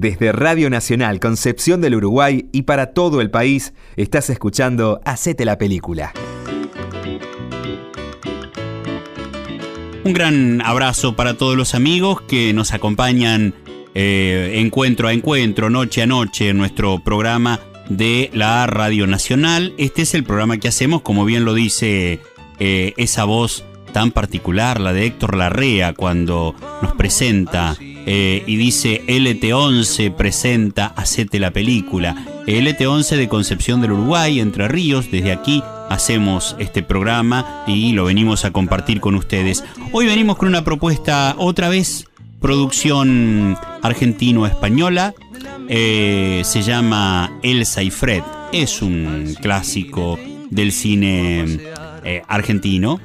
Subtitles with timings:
[0.00, 5.58] Desde Radio Nacional Concepción del Uruguay y para todo el país, estás escuchando Hacete la
[5.58, 6.12] Película.
[10.04, 13.54] Un gran abrazo para todos los amigos que nos acompañan
[13.96, 17.58] eh, encuentro a encuentro, noche a noche en nuestro programa
[17.88, 19.74] de la Radio Nacional.
[19.78, 22.20] Este es el programa que hacemos, como bien lo dice
[22.60, 27.76] eh, esa voz tan particular, la de Héctor Larrea, cuando nos presenta
[28.10, 32.16] eh, y dice LT11 presenta Hacete la película.
[32.46, 38.46] LT11 de Concepción del Uruguay, Entre Ríos, desde aquí hacemos este programa y lo venimos
[38.46, 39.62] a compartir con ustedes.
[39.92, 42.06] Hoy venimos con una propuesta otra vez,
[42.40, 45.12] producción argentino-española,
[45.68, 48.22] eh, se llama Elsa y Fred,
[48.54, 51.60] es un clásico del cine
[52.04, 53.00] eh, argentino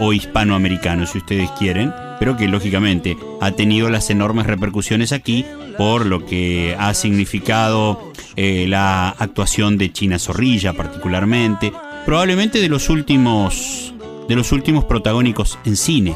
[0.00, 5.44] o hispanoamericano, si ustedes quieren, pero que lógicamente ha tenido las enormes repercusiones aquí
[5.76, 11.72] por lo que ha significado la actuación de China Zorrilla particularmente,
[12.06, 13.92] probablemente de los últimos
[14.28, 16.14] de los últimos protagónicos en cine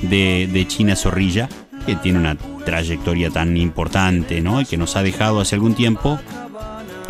[0.00, 1.50] de, de China Zorrilla,
[1.84, 4.62] que tiene una trayectoria tan importante, ¿no?
[4.62, 6.18] Y que nos ha dejado hace algún tiempo,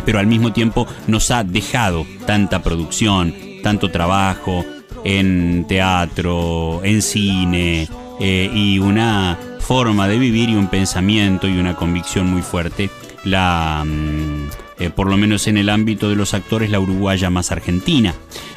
[0.03, 3.33] pero al mismo tiempo nos ha dejado tanta producción,
[3.63, 4.65] tanto trabajo
[5.05, 7.87] en teatro, en cine,
[8.19, 12.89] eh, y una forma de vivir y un pensamiento y una convicción muy fuerte,
[13.23, 17.51] la, mm, eh, por lo menos en el ámbito de los actores, la uruguaya más
[17.51, 18.13] argentina.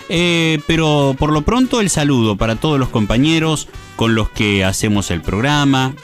[0.08, 5.10] Eh, pero por lo pronto el saludo para todos los compañeros con los que hacemos
[5.10, 5.94] el programa,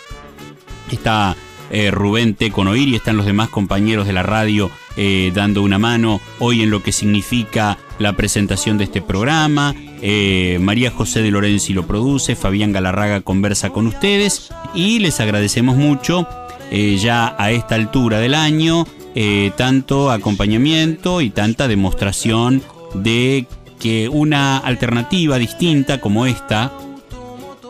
[0.90, 1.36] está
[1.72, 6.20] eh, Rubén Teconoir y están los demás compañeros de la radio eh, dando una mano
[6.38, 9.74] hoy en lo que significa la presentación de este programa.
[10.02, 15.76] Eh, María José de Lorenzi lo produce, Fabián Galarraga conversa con ustedes y les agradecemos
[15.76, 16.28] mucho
[16.70, 18.86] ya a esta altura del año
[19.56, 22.62] tanto acompañamiento y tanta demostración
[22.94, 23.46] de
[23.78, 26.72] que una alternativa distinta como esta,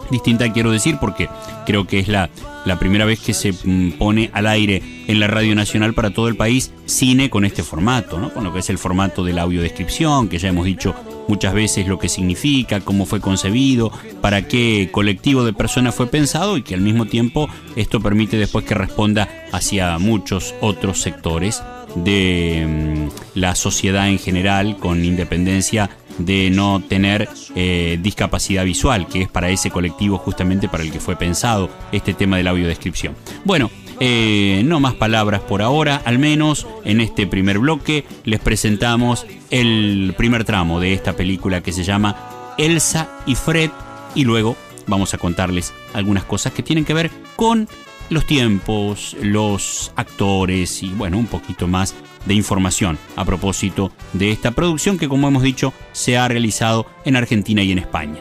[0.08, 1.28] distinta quiero decir porque
[1.66, 2.30] creo que es la,
[2.64, 6.28] la primera vez que se mm, pone al aire en la Radio Nacional para todo
[6.28, 8.32] el país cine con este formato, ¿no?
[8.32, 10.94] con lo que es el formato de la audiodescripción, que ya hemos dicho
[11.28, 16.56] muchas veces lo que significa, cómo fue concebido, para qué colectivo de personas fue pensado
[16.56, 21.62] y que al mismo tiempo esto permite después que responda hacia muchos otros sectores
[21.94, 29.22] de mm, la sociedad en general con independencia de no tener eh, discapacidad visual, que
[29.22, 33.14] es para ese colectivo justamente para el que fue pensado este tema de la audiodescripción.
[33.44, 39.26] Bueno, eh, no más palabras por ahora, al menos en este primer bloque les presentamos
[39.50, 43.70] el primer tramo de esta película que se llama Elsa y Fred
[44.14, 44.56] y luego
[44.86, 47.68] vamos a contarles algunas cosas que tienen que ver con
[48.10, 51.94] los tiempos, los actores y bueno, un poquito más
[52.26, 57.16] de información a propósito de esta producción que como hemos dicho se ha realizado en
[57.16, 58.20] Argentina y en España.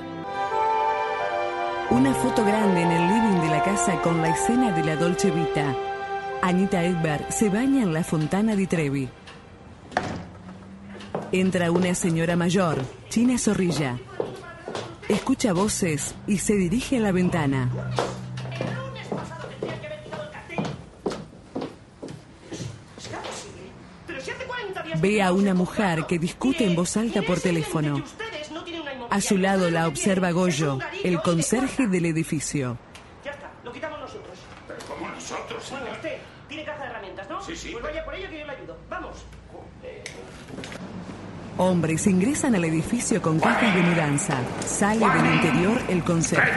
[1.89, 5.29] Una foto grande en el living de la casa con la escena de la Dolce
[5.29, 5.75] Vita.
[6.41, 9.09] Anita Edberg se baña en la fontana di Trevi.
[11.33, 13.97] Entra una señora mayor, China Zorrilla.
[15.09, 17.69] Escucha voces y se dirige a la ventana.
[25.01, 28.03] Ve a una mujer que discute en voz alta por teléfono.
[29.09, 32.77] A su lado la observa Goyo, el conserje del edificio.
[33.25, 34.37] Ya está, lo quitamos nosotros.
[34.67, 35.97] Pero como nosotros, Bueno, señor.
[35.97, 36.17] usted
[36.47, 37.41] tiene caja de herramientas, ¿no?
[37.41, 37.69] Sí, sí.
[37.71, 38.77] Pues vaya por ello que yo le ayudo.
[38.89, 39.17] Vamos.
[41.57, 44.37] Hombres ingresan al edificio con cajas de mudanza.
[44.65, 46.51] Sale del interior el conserje.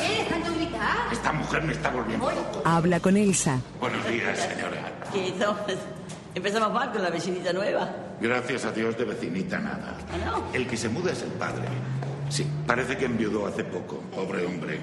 [0.00, 1.12] ¿Qué es tanto gritar?
[1.12, 2.62] Esta mujer me está volviendo loco.
[2.64, 3.60] Habla con Elsa.
[3.80, 4.92] Buenos días, señora.
[5.66, 5.78] Pues,
[6.38, 7.88] empezamos mal con la vecinita nueva.
[8.20, 9.96] Gracias a Dios de vecinita nada.
[10.12, 10.44] ¿Ah, no?
[10.52, 11.66] El que se muda es el padre.
[12.28, 14.80] Sí, parece que enviudó hace poco, pobre hombre.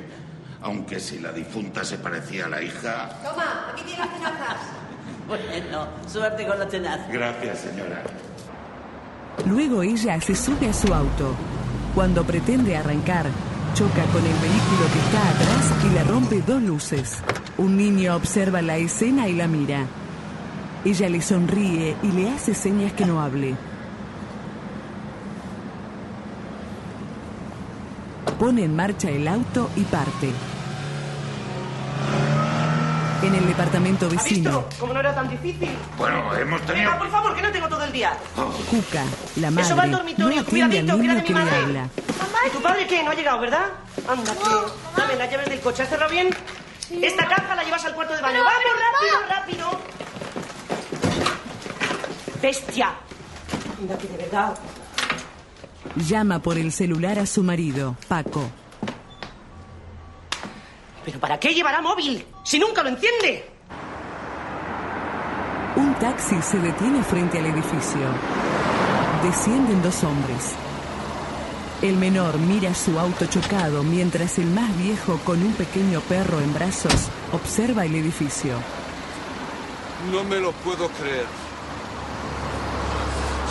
[0.62, 3.10] Aunque si la difunta se parecía a la hija.
[3.24, 4.58] Toma, aquí tienes tenazas.
[5.28, 7.00] Bueno, suerte con la tenaz.
[7.12, 8.04] Gracias, señora.
[9.48, 11.34] Luego ella se sube a su auto.
[11.96, 13.26] Cuando pretende arrancar,
[13.74, 17.24] choca con el vehículo que está atrás y le rompe dos luces.
[17.58, 19.88] Un niño observa la escena y la mira.
[20.86, 23.56] Ella le sonríe y le hace señas que no hable.
[28.40, 30.30] Pone en marcha el auto y parte.
[33.24, 34.80] En el departamento ¿Ha vecino, visto?
[34.80, 35.70] Como no era tan difícil.
[35.98, 36.86] Bueno, hemos tenido.
[36.92, 38.14] Venga, por favor, que no tengo todo el día.
[38.70, 39.04] Cuca,
[39.38, 41.56] la Eso va al madre, no dormitorio, cuidadito, que de mi madre.
[41.56, 41.90] habla.
[42.46, 43.02] ¿Y tu padre qué?
[43.04, 43.66] ¿No ha llegado, verdad?
[44.08, 45.02] Anda, que...
[45.02, 46.30] Dame las llaves del coche, ¿has cerrado bien?
[47.02, 48.38] Esta caja la llevas al cuarto de baño.
[48.44, 48.62] ¡Vamos,
[49.34, 49.95] rápido, rápido!
[52.46, 52.94] Bestia.
[53.80, 54.56] Anda, que de verdad.
[55.96, 58.44] Llama por el celular a su marido, Paco.
[61.04, 63.50] ¿Pero para qué llevará móvil si nunca lo enciende?
[65.76, 68.06] Un taxi se detiene frente al edificio.
[69.24, 70.54] Descienden dos hombres.
[71.82, 76.54] El menor mira su auto chocado mientras el más viejo, con un pequeño perro en
[76.54, 78.54] brazos, observa el edificio.
[80.12, 81.45] No me lo puedo creer.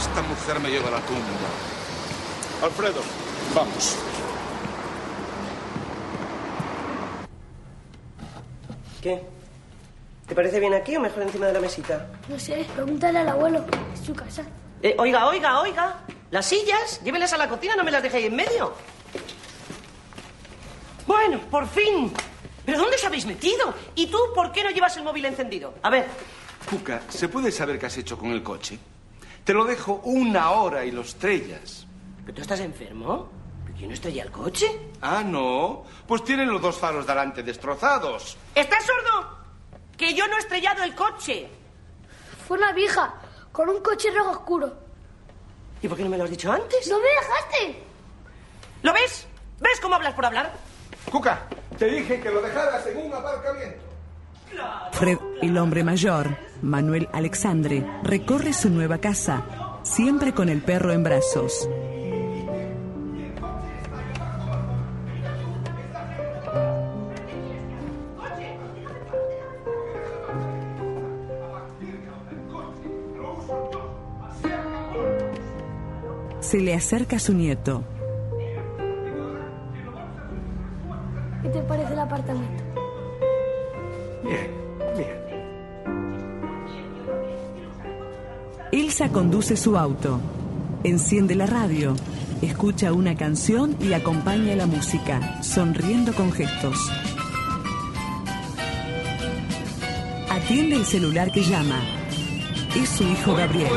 [0.06, 1.48] Esta mujer me lleva a la tumba.
[2.62, 3.00] Alfredo,
[3.54, 3.96] vamos.
[9.02, 9.22] ¿Qué?
[10.26, 12.06] ¿Te parece bien aquí o mejor encima de la mesita?
[12.28, 13.64] No sé, pregúntale al abuelo.
[13.94, 14.44] Es su casa.
[14.82, 15.96] Eh, oiga, oiga, oiga.
[16.30, 18.74] Las sillas, llévelas a la cocina, no me las dejéis en medio.
[21.06, 22.12] Bueno, por fin.
[22.66, 23.72] ¿Pero dónde os habéis metido?
[23.94, 25.74] ¿Y tú por qué no llevas el móvil encendido?
[25.82, 26.06] A ver,
[26.68, 28.78] Cuca, ¿se puede saber qué has hecho con el coche?
[29.44, 31.86] Te lo dejo una hora y lo estrellas.
[32.22, 33.28] ¿pero tú estás enfermo?
[33.64, 34.66] ¿Pero quién no estrella el coche?
[35.02, 35.84] Ah, no.
[36.06, 38.38] Pues tienen los dos faros delante destrozados.
[38.54, 39.36] ¿Estás sordo?
[39.96, 41.48] Que yo no he estrellado el coche.
[42.48, 43.14] Fue una vieja
[43.52, 44.72] con un coche rojo oscuro.
[45.82, 46.88] ¿Y por qué no me lo has dicho antes?
[46.88, 47.82] ¡No me dejaste!
[48.82, 49.26] ¿Lo ves?
[49.60, 50.52] ¿Ves cómo hablas por hablar?
[51.10, 51.46] Cuca,
[51.78, 53.84] te dije que lo dejaras en un aparcamiento.
[54.92, 59.44] Fred, el hombre mayor, Manuel Alexandre, recorre su nueva casa,
[59.82, 61.68] siempre con el perro en brazos.
[76.40, 77.84] Se le acerca a su nieto.
[81.42, 82.64] ¿Qué te parece el apartamento?
[84.22, 84.50] Bien,
[84.96, 85.33] bien.
[88.74, 90.20] Ilsa conduce su auto,
[90.82, 91.94] enciende la radio,
[92.42, 96.76] escucha una canción y acompaña la música, sonriendo con gestos.
[100.28, 101.80] Atiende el celular que llama.
[102.74, 103.70] Es su hijo Gabriel,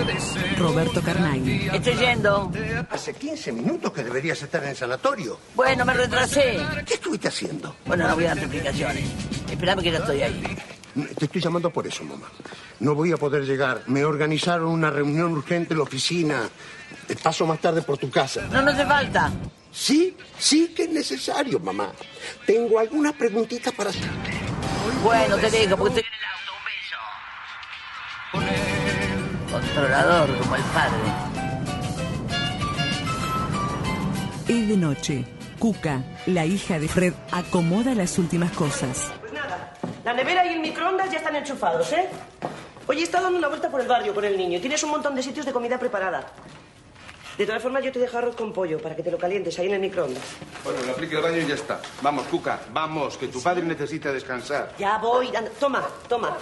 [0.58, 1.70] Roberto Carnaghi.
[1.72, 2.52] Estoy yendo.
[2.90, 5.38] Hace 15 minutos que deberías estar en el sanatorio.
[5.54, 6.58] Bueno, me retrasé.
[6.88, 7.76] ¿Qué estuviste haciendo?
[7.86, 9.04] Bueno, no voy a dar explicaciones.
[9.48, 10.58] Esperame que ya estoy ahí.
[11.18, 12.28] Te estoy llamando por eso, mamá.
[12.80, 13.84] No voy a poder llegar.
[13.88, 16.50] Me organizaron una reunión urgente en la oficina.
[17.22, 18.48] Paso más tarde por tu casa.
[18.52, 19.32] No, no hace falta.
[19.72, 21.92] Sí, sí que es necesario, mamá.
[22.46, 24.32] Tengo algunas preguntitas para hacerte.
[25.04, 26.52] Bueno, te dejo, porque estoy en el auto.
[28.34, 28.46] Un
[29.50, 29.68] beso.
[29.68, 30.98] Controlador, como el padre.
[34.48, 35.26] Es de noche.
[35.60, 39.12] Cuca, la hija de Fred, acomoda las últimas cosas.
[40.08, 42.08] La nevera y el microondas ya están enchufados, ¿eh?
[42.88, 44.92] Oye, he estado dando una vuelta por el barrio con el niño y tienes un
[44.92, 46.26] montón de sitios de comida preparada.
[47.38, 49.68] De todas formas, yo te dejo arroz con pollo para que te lo calientes ahí
[49.68, 50.24] en el microondas.
[50.64, 51.82] Bueno, le aplique el baño y ya está.
[52.02, 54.76] Vamos, Cuca, vamos, que tu padre necesita descansar.
[54.80, 55.28] Ya voy.
[55.36, 56.38] anda, Toma, toma.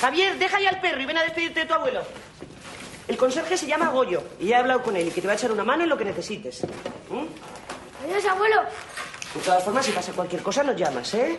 [0.00, 2.02] Javier, deja ya al perro y ven a despedirte de tu abuelo.
[3.08, 5.32] El conserje se llama Goyo y ya he hablado con él y que te va
[5.32, 6.62] a echar una mano en lo que necesites.
[7.10, 8.04] ¿Mm?
[8.04, 8.62] Adiós, abuelo.
[9.34, 11.38] De todas formas, si pasa cualquier cosa, nos llamas, ¿eh?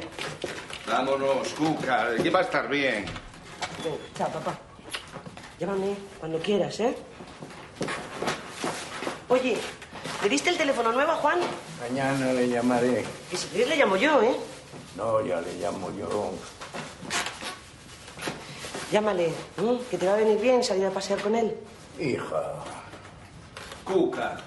[0.88, 3.06] Vámonos, Cuca, que va a estar bien.
[3.84, 4.58] Venga, chao, papá.
[5.60, 6.96] Llámame cuando quieras, ¿eh?
[9.28, 9.58] Oye,
[10.24, 11.40] ¿le diste el teléfono nuevo a Juan?
[11.82, 13.06] Mañana le llamaré.
[13.30, 14.36] Que si quieres le llamo yo, ¿eh?
[14.96, 16.34] No, ya le llamo yo.
[18.92, 19.80] Llámale, ¿eh?
[19.90, 21.56] que te va a venir bien salir a pasear con él.
[22.00, 22.56] Hija.
[23.86, 24.38] Cuca.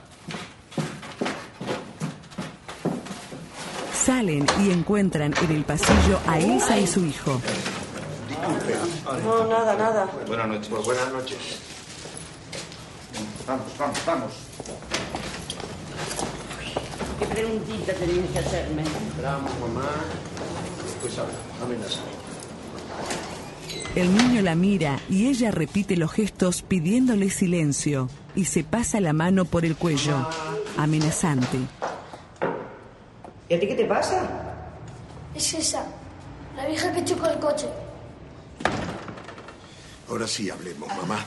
[4.04, 7.40] Salen y encuentran en el pasillo a Elsa y su hijo.
[9.24, 10.10] No, nada, nada.
[10.26, 10.68] Buenas noches.
[10.68, 11.38] Pues buenas noches.
[13.46, 14.32] Vamos, vamos, vamos.
[17.18, 18.82] ¿Qué preguntita tenías que hacerme?
[19.22, 19.88] Vamos, mamá.
[21.00, 22.00] Pues habla, amenaza.
[23.94, 29.14] El niño la mira y ella repite los gestos pidiéndole silencio y se pasa la
[29.14, 30.28] mano por el cuello,
[30.76, 31.58] amenazante.
[33.48, 34.22] ¿Y a ti qué te pasa?
[35.34, 35.84] Es esa,
[36.56, 37.66] la vieja que chocó el coche.
[40.08, 41.24] Ahora sí hablemos, mamá.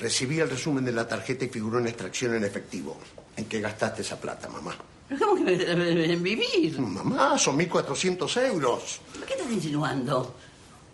[0.00, 2.96] Recibí el resumen de la tarjeta y figuró en extracción en efectivo.
[3.36, 4.74] ¿En qué gastaste esa plata, mamá?
[5.08, 6.78] ¿Pero ¿Cómo que me- en vivir?
[6.80, 9.00] Mamá, son 1.400 euros.
[9.26, 10.34] ¿Qué estás insinuando?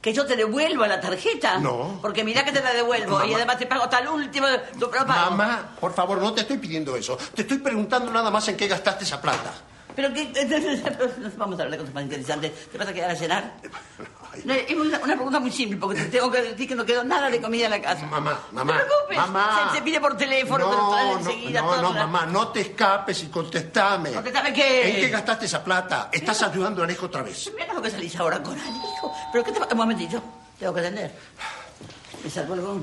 [0.01, 1.59] ¿Que yo te devuelvo la tarjeta?
[1.59, 1.99] No.
[2.03, 3.37] Porque mira que te la devuelvo y Mamá.
[3.37, 4.47] además te pago hasta el último
[4.79, 4.91] tu.
[5.07, 7.17] Mamá, por favor, no te estoy pidiendo eso.
[7.35, 9.53] Te estoy preguntando nada más en qué gastaste esa plata.
[9.97, 10.31] Pero que...
[11.37, 12.69] Vamos a hablar de cosas más interesantes.
[12.71, 13.55] ¿Te vas a quedar a cenar?
[14.45, 17.03] No, es una, una pregunta muy simple, porque te tengo que decir que no quedó
[17.03, 18.07] nada de comida en la casa.
[18.07, 18.75] Mamá, mamá.
[18.75, 19.17] No te preocupes.
[19.17, 19.69] Mamá.
[19.73, 21.61] Se, se pide por teléfono, pero No, no, enseguida.
[21.63, 24.13] no, no, la- mamá, no te escapes y contestame.
[24.13, 24.89] ¿Contestame qué?
[24.89, 26.11] ¿En qué gastaste esa plata?
[26.13, 27.51] Estás ayudando a Alejo otra vez.
[27.59, 29.13] Mira lo que salís ahora con Alejo.
[29.33, 29.67] ¿Pero qué te va?
[29.73, 30.23] Un momentito.
[30.61, 31.13] Tengo que atender.
[32.23, 32.83] Me salvo el gong.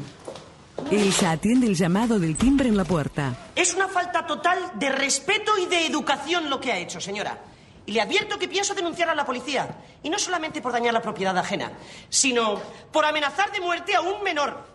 [0.91, 3.35] Elsa atiende el llamado del timbre en la puerta.
[3.55, 7.37] Es una falta total de respeto y de educación lo que ha hecho, señora.
[7.85, 9.67] Y le advierto que pienso denunciar a la policía.
[10.03, 11.71] Y no solamente por dañar la propiedad ajena,
[12.09, 14.65] sino por amenazar de muerte a un menor.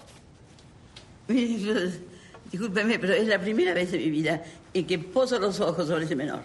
[1.28, 4.42] Discúlpeme, pero es la primera vez en mi vida
[4.74, 6.42] en que poso los ojos sobre ese menor.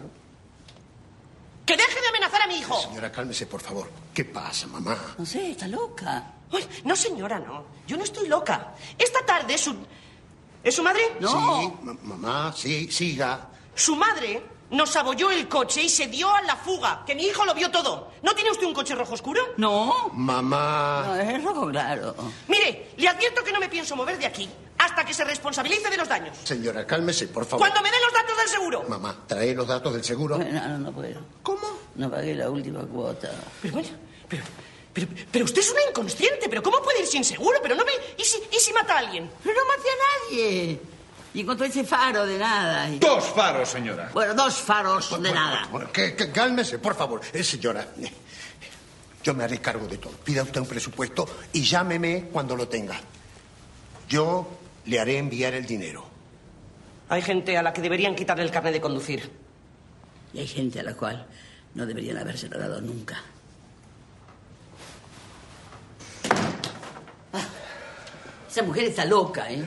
[1.65, 2.79] ¡Que deje de amenazar a mi hijo!
[2.79, 3.89] Señora, cálmese, por favor.
[4.13, 4.97] ¿Qué pasa, mamá?
[5.17, 6.36] No sé, está loca.
[6.51, 7.65] Ay, no, señora, no.
[7.87, 8.73] Yo no estoy loca.
[8.97, 9.75] Esta tarde su...
[10.63, 11.01] ¿Es su madre?
[11.19, 13.47] Sí, ma- mamá, sí, siga.
[13.75, 17.03] Su madre nos abolló el coche y se dio a la fuga.
[17.05, 18.11] Que mi hijo lo vio todo.
[18.23, 19.41] ¿No tiene usted un coche rojo oscuro?
[19.57, 20.09] No.
[20.13, 21.03] Mamá.
[21.07, 22.15] No, es rojo claro.
[22.47, 24.49] Mire, le advierto que no me pienso mover de aquí
[24.79, 26.37] hasta que se responsabilice de los daños.
[26.43, 27.59] Señora, cálmese, por favor.
[27.67, 28.83] Cuando me den los datos del seguro.
[28.89, 30.35] Mamá, trae los datos del seguro.
[30.37, 31.19] Bueno, no, no puedo.
[31.43, 31.67] ¿Cómo?
[31.95, 33.29] No pagué la última cuota.
[33.61, 33.89] Pero bueno,
[34.27, 34.43] pero,
[35.05, 36.49] pero, pero usted es una inconsciente.
[36.49, 37.59] ¿Pero cómo puede ir sin seguro?
[37.61, 37.91] Pero no me...
[38.17, 39.29] ¿Y si, y si mata a alguien?
[39.43, 40.81] Pero no maté a nadie.
[41.35, 42.89] Y encontré ese faro de nada.
[42.89, 44.09] Y- Dos faros, señora.
[44.13, 45.67] Bueno, dos faros de nada.
[45.71, 47.21] Bueno, que, que cálmese, por favor.
[47.31, 48.11] Eh, señora, eh,
[49.23, 50.13] yo me haré cargo de todo.
[50.13, 52.99] Pida usted un presupuesto y llámeme cuando lo tenga.
[54.09, 54.47] Yo
[54.85, 56.07] le haré enviar el dinero.
[57.09, 59.29] Hay gente a la que deberían quitarle el carnet de conducir.
[60.33, 61.27] Y hay gente a la cual
[61.75, 63.21] no deberían haberse dado nunca.
[68.57, 69.63] Esa mujer está loca, ¿eh?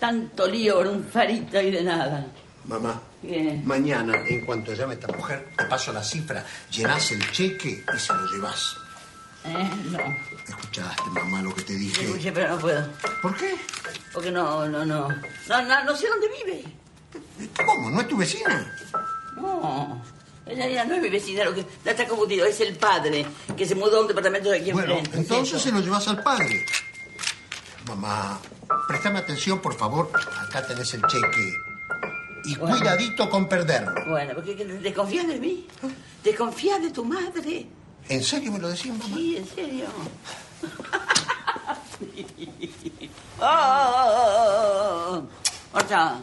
[0.00, 2.26] Tanto lío por un farito y de nada.
[2.64, 3.60] Mamá, ¿Qué?
[3.64, 8.12] mañana, en cuanto llame esta mujer, te paso la cifra, llenás el cheque y se
[8.12, 8.76] lo llevas.
[9.44, 9.70] ¿Eh?
[9.92, 9.98] No.
[10.48, 12.04] ¿Escuchaste, mamá, lo que te dije?
[12.04, 12.84] Escuché, pero no puedo.
[13.22, 13.54] ¿Por qué?
[14.12, 15.06] Porque no, no, no.
[15.48, 16.64] No, no, no sé dónde vive.
[17.64, 17.90] ¿Cómo?
[17.92, 18.74] ¿No es tu vecina?
[19.36, 20.02] No.
[20.46, 22.44] Ella ya no es mi vecina, lo que la está confundido.
[22.46, 23.24] Es el padre
[23.56, 25.18] que se mudó a un departamento de aquí Bueno, enfrente.
[25.18, 26.64] entonces se lo llevas al padre.
[27.86, 28.38] Mamá,
[28.88, 30.10] préstame atención, por favor.
[30.48, 31.52] Acá tenés el cheque.
[32.44, 32.76] Y Bueno.
[32.76, 33.92] cuidadito con perderlo.
[34.08, 35.66] Bueno, porque desconfías de mí.
[36.22, 37.66] Desconfías de tu madre.
[38.08, 39.04] ¿En serio me lo decís, mamá?
[39.16, 39.86] Sí, en serio.
[43.40, 45.22] oh,
[45.72, 46.18] Marcha.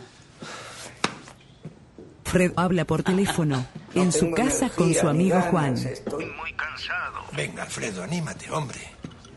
[2.25, 5.77] Fred habla por teléfono en su casa con su amigo ganas, Juan.
[5.77, 7.19] Estoy muy cansado.
[7.33, 8.79] Venga, Alfredo, anímate, hombre.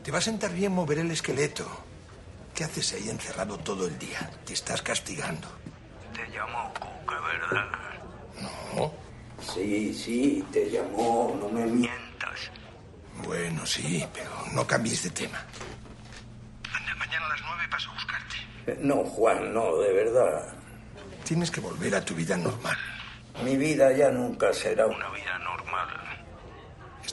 [0.03, 1.67] Te va a sentar bien mover el esqueleto.
[2.57, 4.31] ¿Qué haces ahí encerrado todo el día?
[4.47, 5.47] Te estás castigando.
[6.15, 7.67] Te llamó Cuca, ¿verdad?
[8.41, 8.95] No.
[9.43, 12.51] Sí, sí, te llamó, no me mientas.
[13.23, 15.45] Bueno, sí, pero no cambies de tema.
[16.99, 18.37] Mañana a las nueve paso a buscarte.
[18.81, 20.55] No, Juan, no, de verdad.
[21.25, 22.79] Tienes que volver a tu vida normal.
[23.45, 25.89] Mi vida ya nunca será una vida normal.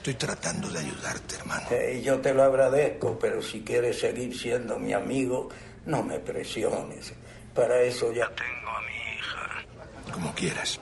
[0.03, 1.65] Estoy tratando de ayudarte, hermano.
[1.71, 5.47] Eh, yo te lo agradezco, pero si quieres seguir siendo mi amigo,
[5.85, 7.13] no me presiones.
[7.55, 10.11] Para eso ya tengo a mi hija.
[10.11, 10.77] Como quieras.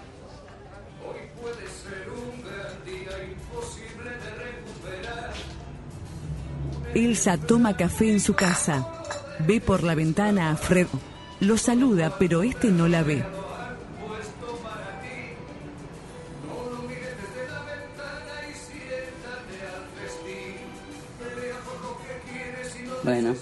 [6.95, 9.03] Elsa toma café en su casa.
[9.45, 10.87] Ve por la ventana a Fred.
[11.41, 13.23] Lo saluda, pero este no la ve.
[23.03, 23.35] Bueno.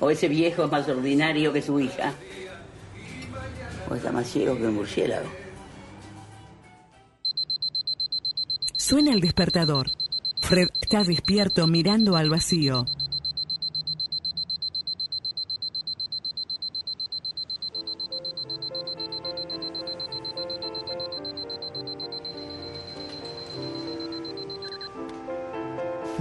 [0.00, 2.12] O ese viejo es más ordinario que su hija.
[3.88, 5.28] O está más ciego que un murciélago.
[8.76, 9.90] Suena el despertador.
[10.40, 12.84] Fred está despierto mirando al vacío.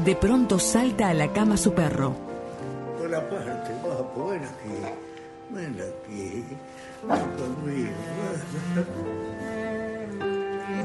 [0.03, 2.15] De pronto salta a la cama su perro.
[2.97, 3.09] Por
[3.83, 4.81] guapo, ven aquí.
[5.51, 6.45] Ven aquí.
[7.07, 7.91] Ven conmigo.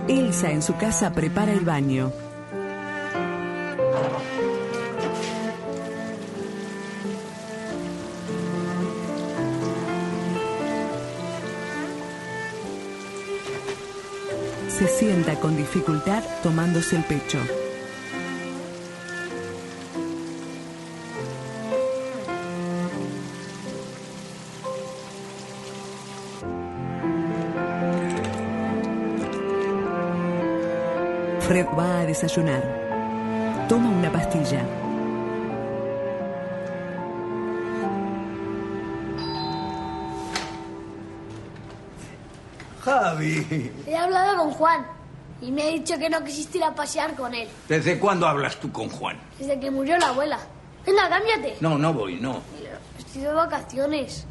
[0.06, 2.12] Elsa en su casa prepara el baño.
[14.68, 17.38] Se sienta con dificultad tomándose el pecho.
[31.56, 32.62] Fred va a desayunar.
[33.66, 34.62] Toma una pastilla.
[42.84, 43.72] Javi.
[43.86, 44.86] He hablado con Juan
[45.40, 47.48] y me ha dicho que no quisiste ir a pasear con él.
[47.66, 49.16] ¿Desde cuándo hablas tú con Juan?
[49.38, 50.38] Desde que murió la abuela.
[50.84, 51.56] Venga, cámbiate.
[51.62, 52.42] No, no voy, no.
[52.98, 54.26] Estoy de vacaciones.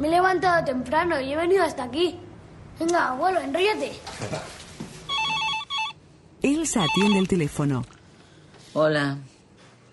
[0.00, 2.18] Me he levantado temprano y he venido hasta aquí.
[2.80, 3.92] Venga, abuelo, enróllate.
[6.44, 7.86] Elsa atiende el teléfono.
[8.74, 9.16] Hola.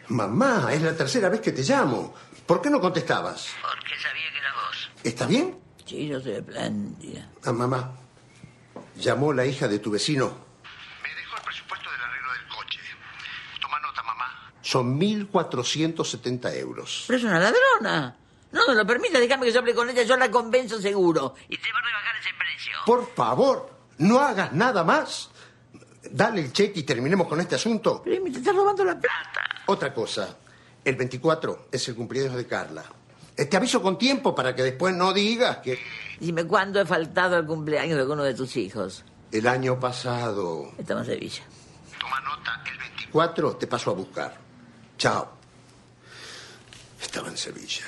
[0.09, 2.13] Mamá, es la tercera vez que te llamo.
[2.45, 3.47] ¿Por qué no contestabas?
[3.61, 4.89] Porque sabía que era vos.
[5.01, 5.57] ¿Está bien?
[5.85, 7.29] Sí, yo soy espléndida.
[7.45, 7.93] Ah, mamá.
[8.97, 10.51] Llamó la hija de tu vecino.
[14.61, 17.05] Son 1.470 euros.
[17.07, 18.17] Pero es una ladrona.
[18.51, 21.33] No me lo permite, déjame que yo hable con ella, yo la convenzo seguro.
[21.47, 22.77] Y te va a rebajar ese precio.
[22.85, 25.29] Por favor, no hagas nada más.
[26.13, 28.01] Dale el cheque y terminemos con este asunto.
[28.03, 29.41] Pero me te estás robando la plata.
[29.67, 30.35] Otra cosa,
[30.83, 32.83] el 24 es el cumpleaños de Carla.
[33.37, 35.79] Eh, Te aviso con tiempo para que después no digas que...
[36.19, 39.03] Dime cuándo he faltado al cumpleaños de alguno de tus hijos.
[39.31, 40.71] El año pasado.
[40.77, 41.43] Estaba en Sevilla.
[42.97, 44.35] 24 te paso a buscar.
[44.97, 45.29] Chao.
[47.01, 47.83] Estaba en Sevilla.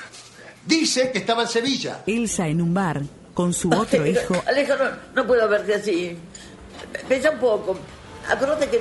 [0.65, 2.03] Dice que estaba en Sevilla.
[2.07, 3.01] Elsa en un bar
[3.33, 4.41] con su otro hijo.
[4.47, 6.17] Alejo, no, no puedo verte así.
[7.07, 7.77] Pensa un poco.
[8.29, 8.79] Acordate que.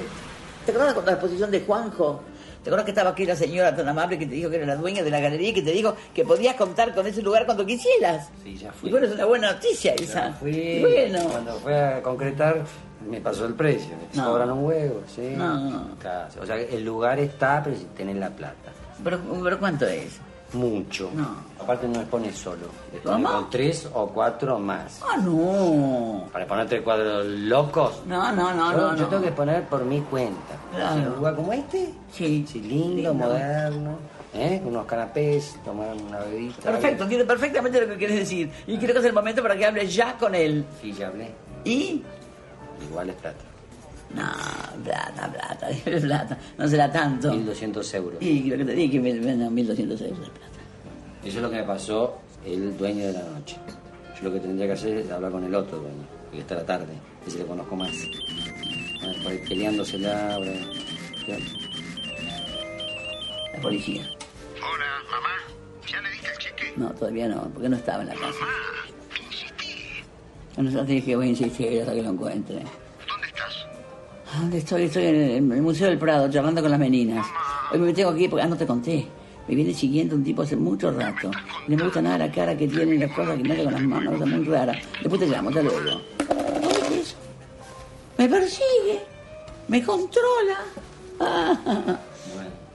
[0.64, 2.22] ¿Te acuerdas con la exposición de Juanjo?
[2.62, 4.76] ¿Te acuerdas que estaba aquí la señora tan amable que te dijo que era la
[4.76, 7.66] dueña de la galería y que te dijo que podías contar con ese lugar cuando
[7.66, 8.28] quisieras?
[8.44, 8.88] Sí, ya fui.
[8.88, 10.28] Y bueno, es una buena noticia esa.
[10.28, 10.78] Ya fui.
[10.80, 11.24] Bueno.
[11.28, 12.62] Cuando fue a concretar,
[13.10, 13.90] me pasó el precio.
[14.12, 14.24] Me No.
[14.26, 15.34] sobran un huevo, ¿sí?
[15.36, 15.88] No.
[16.00, 18.70] Claro, O sea, el lugar está, pero si tenés la plata.
[19.02, 20.18] ¿Pero, pero cuánto es?
[20.54, 21.10] Mucho.
[21.14, 21.36] No.
[21.60, 22.66] Aparte no expone solo.
[22.92, 23.34] Expone ¿Cómo?
[23.40, 25.00] con tres o cuatro más.
[25.02, 26.28] Ah, no.
[26.32, 28.02] Para poner tres cuadros locos.
[28.06, 29.08] No, no, no, yo, no, yo no.
[29.08, 30.54] tengo que poner por mi cuenta.
[30.74, 31.16] Claro.
[31.16, 32.44] Lugar como este, Sí.
[32.46, 33.14] sí, lindo, Lindo.
[33.14, 33.96] moderno,
[34.34, 34.60] ¿eh?
[34.62, 36.54] con unos canapés, tomar una bebida.
[36.62, 38.50] Perfecto, entiendo perfectamente lo que quieres decir.
[38.66, 40.64] Y creo que es el momento para que hables ya con él.
[40.82, 41.30] Sí, ya hablé.
[41.64, 42.02] ¿Y?
[42.90, 43.38] Igual es plata.
[44.14, 44.30] No,
[44.84, 45.68] plata, plata,
[46.00, 46.38] plata.
[46.58, 47.32] No será tanto.
[47.32, 48.22] 1.200 euros.
[48.22, 50.46] Y lo que te dije, me vendan 1.200 euros de plata.
[51.24, 53.56] Eso es lo que me pasó el dueño de la noche.
[54.16, 56.66] Yo lo que tendría que hacer es hablar con el otro dueño, que está la
[56.66, 56.92] tarde,
[57.26, 57.92] ese le conozco más.
[59.22, 60.52] Por ahí peleándosela, ahora.
[61.24, 61.50] ¿Qué onda?
[63.54, 64.02] La policía.
[64.56, 65.28] Hola, mamá.
[65.90, 66.72] ¿Ya le diste el cheque?
[66.76, 68.44] No, todavía no, porque no estaba en la casa.
[70.56, 72.62] Bueno, ya te dije que voy a insistir hasta que lo encuentre.
[74.38, 74.70] ¿Dónde estás?
[74.72, 74.84] ¿Dónde estoy?
[74.84, 77.26] Estoy en el, Museo del Prado, charlando con las meninas.
[77.72, 79.06] Hoy me tengo aquí porque, ah, no te conté.
[79.48, 81.30] Me viene siguiendo un tipo hace mucho rato.
[81.68, 83.72] No me gusta nada la cara que tiene y las cosas que me hace con
[83.72, 84.74] las manos, es muy rara.
[85.00, 85.70] Después te llamo, luego.
[85.70, 87.16] ¿Oíste eso?
[88.18, 89.00] Me persigue,
[89.68, 90.58] me controla.
[91.20, 91.58] Ah,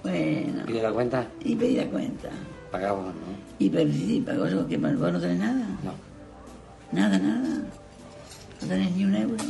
[0.04, 1.28] bueno, ¿Pide la cuenta?
[1.44, 2.30] y pedí la cuenta.
[2.72, 3.14] Pagá vos, ¿no?
[3.60, 5.66] Y pedí, pagó yo, que vos no tenés nada.
[5.84, 5.94] No.
[6.92, 7.62] Nada, nada.
[8.62, 9.44] No tenés ni un euro.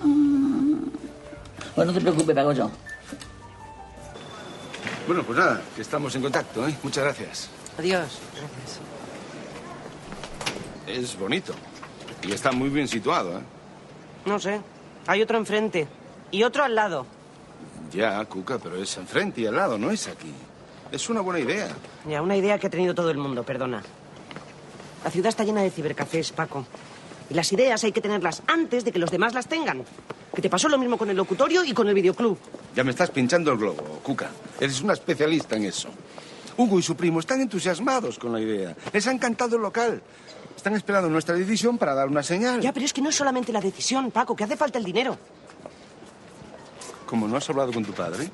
[0.00, 0.99] Ah.
[1.80, 2.70] Bueno, no te preocupes, pago yo.
[5.06, 6.76] Bueno, pues nada, que estamos en contacto, ¿eh?
[6.82, 7.48] Muchas gracias.
[7.78, 8.18] Adiós.
[8.36, 8.80] Gracias.
[10.86, 11.54] Es bonito.
[12.22, 13.42] Y está muy bien situado, ¿eh?
[14.26, 14.60] No sé.
[15.06, 15.88] Hay otro enfrente.
[16.30, 17.06] Y otro al lado.
[17.90, 20.34] Ya, Cuca, pero es enfrente y al lado, no es aquí.
[20.92, 21.68] Es una buena idea.
[22.06, 23.82] Ya, una idea que ha tenido todo el mundo, perdona.
[25.02, 26.66] La ciudad está llena de cibercafés, Paco.
[27.30, 29.86] Y las ideas hay que tenerlas antes de que los demás las tengan.
[30.34, 32.38] Que te pasó lo mismo con el locutorio y con el videoclub.
[32.74, 34.30] Ya me estás pinchando el globo, Cuca.
[34.60, 35.88] Eres una especialista en eso.
[36.56, 38.76] Hugo y su primo están entusiasmados con la idea.
[38.92, 40.02] Les ha encantado el local.
[40.56, 42.60] Están esperando nuestra decisión para dar una señal.
[42.60, 45.16] Ya, pero es que no es solamente la decisión, Paco, que hace falta el dinero.
[47.06, 48.30] Como no has hablado con tu padre.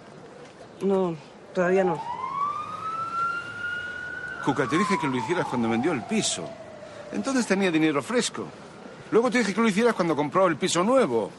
[0.82, 1.16] No,
[1.54, 2.02] todavía no.
[4.44, 6.48] Cuca, te dije que lo hicieras cuando vendió el piso.
[7.12, 8.46] Entonces tenía dinero fresco.
[9.12, 11.30] Luego te dije que lo hicieras cuando compró el piso nuevo.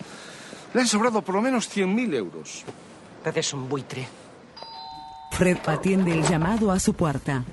[0.74, 2.64] Le han sobrado por lo menos 100.000 euros.
[3.26, 4.08] Eres un buitre.
[5.32, 7.44] Fred atiende el llamado a su puerta.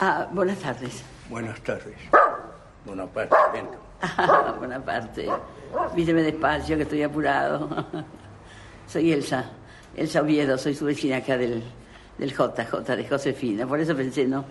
[0.00, 1.02] Ah, buenas tardes.
[1.28, 1.96] Buenas tardes.
[2.84, 3.66] Bonaparte, ven.
[4.02, 5.28] Ah, buena parte.
[5.94, 7.86] Víteme despacio, que estoy apurado.
[8.86, 9.50] Soy Elsa,
[9.96, 11.62] Elsa Oviedo, soy su vecina acá del,
[12.18, 13.66] del JJ, de Josefina.
[13.66, 14.44] Por eso pensé, ¿no?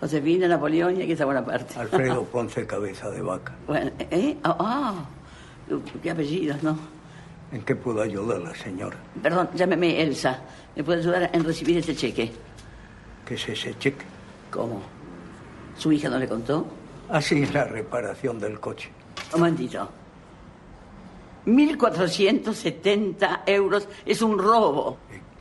[0.00, 1.78] Josefina, Napoleón y aquí está Bonaparte.
[1.78, 3.54] Alfredo Ponce Cabeza de Vaca.
[3.66, 4.36] Bueno, ¿eh?
[4.44, 5.04] Ah, ah,
[6.02, 6.76] qué apellidos, ¿no?
[7.52, 8.96] ¿En qué puedo ayudar a la señora?
[9.22, 10.40] Perdón, llámeme Elsa.
[10.74, 12.32] ¿Me puede ayudar en recibir ese cheque?
[13.26, 14.04] ¿Qué es ese cheque?
[14.50, 14.80] ¿Cómo?
[15.76, 16.66] ¿Su hija no le contó?
[17.10, 18.88] Así es la reparación del coche.
[19.34, 19.88] Un momentito.
[21.46, 24.96] 1.470 euros es un robo.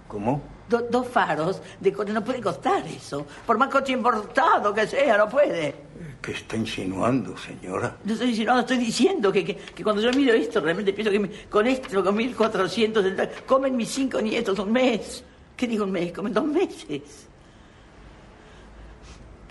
[0.07, 0.41] ¿Cómo?
[0.67, 3.25] Do- dos faros de coche no puede costar eso.
[3.45, 5.75] Por más coche importado que sea, no puede.
[6.21, 7.97] ¿Qué está insinuando, señora?
[8.05, 11.19] No estoy diciendo, estoy diciendo que, que- que cuando yo miro esto, realmente pienso que
[11.19, 15.23] me- con esto, con 1.470, comen mis cinco nietos un mes.
[15.57, 16.11] ¿Qué digo un mes?
[16.11, 17.01] Comen dos meses.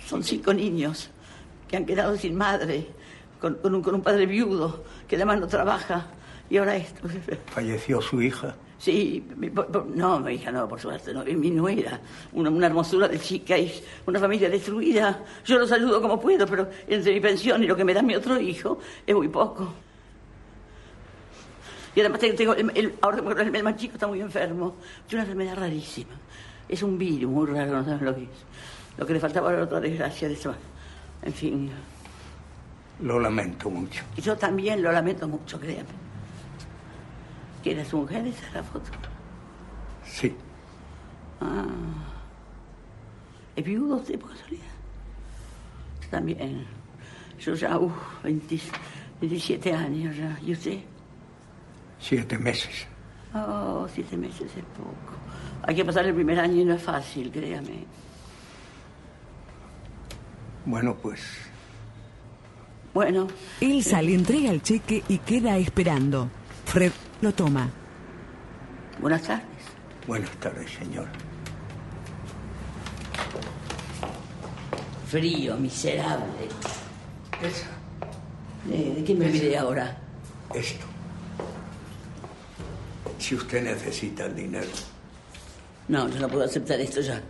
[0.07, 1.11] Son cinco niños
[1.69, 2.87] que han quedado sin madre,
[3.41, 6.07] con, con un, con un padre viudo, que además no trabaja.
[6.49, 7.09] Y ahora esto.
[7.53, 8.55] ¿Falleció su hija?
[8.81, 9.23] Sí,
[9.95, 12.01] no, mi hija no, por suerte, no, es mi nuera,
[12.33, 13.71] una, una hermosura de chica y
[14.07, 15.23] una familia destruida.
[15.45, 18.15] Yo los ayudo como puedo, pero entre mi pensión y lo que me da mi
[18.15, 19.71] otro hijo es muy poco.
[21.95, 25.57] Y además tengo, el, el- ahora el más chico está muy enfermo, es una enfermedad
[25.59, 26.15] rarísima.
[26.67, 28.29] Es un virus muy raro, no saben lo que es.
[28.97, 30.55] Lo que le faltaba era otra desgracia de eso.
[31.23, 31.71] En fin,
[33.03, 34.05] Lo lamento mucho.
[34.17, 36.09] y yo también lo lamento mucho, créame.
[37.63, 38.27] ¿Quién es su mujer?
[38.27, 38.91] Esa es la foto.
[40.05, 40.35] Sí.
[41.41, 41.67] Ah.
[43.57, 44.65] ¿Es viudo usted por casualidad?
[46.03, 46.67] Yo también.
[47.39, 47.93] Yo ya, uff,
[48.23, 50.39] 27 años ya.
[50.45, 50.79] ¿Y usted?
[51.99, 52.87] Siete meses.
[53.35, 55.17] Oh, siete meses es poco.
[55.63, 57.85] Hay que pasar el primer año y no es fácil, créame.
[60.65, 61.21] Bueno, pues
[62.93, 63.29] Bueno,
[63.61, 66.29] Elsa le entrega el cheque y queda esperando.
[66.65, 67.69] Fred lo toma.
[69.01, 69.45] buenas tardes.
[70.07, 71.11] buenas tardes, señora.
[75.07, 76.25] Frío, miserable.
[78.65, 79.97] ¿De, de qué me olvidé ahora?
[80.55, 80.87] Esto.
[83.19, 84.69] Si usted necesita el dinero,
[85.89, 87.21] No, yo no puedo aceptar esto ya.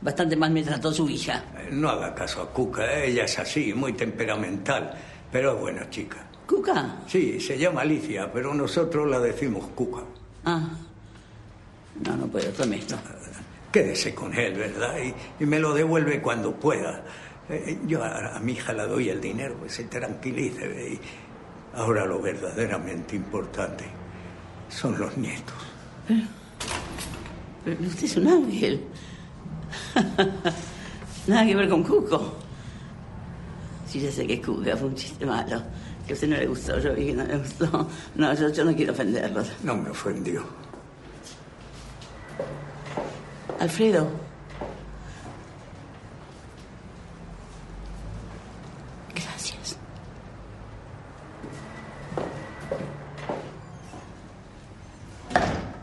[0.00, 1.42] Bastante mal me trató su hija.
[1.58, 2.92] eh, no haga caso a Cuca.
[3.02, 4.94] Ella es así, muy temperamental,
[5.30, 6.18] pero es buena chica.
[6.48, 7.02] ¿Cuca?
[7.06, 10.02] Sí, se llama Alicia, pero nosotros la decimos Cuca.
[10.46, 10.66] Ah.
[12.06, 12.96] No, no puedo, tome esto.
[13.70, 14.96] Quédese con él, ¿verdad?
[14.98, 17.04] Y, y me lo devuelve cuando pueda.
[17.50, 20.98] Eh, yo a, a mi hija le doy el dinero, que se tranquilice.
[21.74, 23.84] ahora lo verdaderamente importante
[24.70, 25.54] son los nietos.
[27.64, 28.84] Pero usted es un ángel.
[31.26, 32.36] Nada que ver con Cuco.
[33.86, 35.62] Sí, ya sé que Cuca fue un chiste malo.
[36.08, 37.86] Que usted no le gustó, yo vi que no le gustó.
[38.14, 39.44] No, yo, yo no quiero ofenderlo.
[39.62, 40.42] No me ofendió.
[43.60, 44.08] Alfredo.
[49.14, 49.76] Gracias.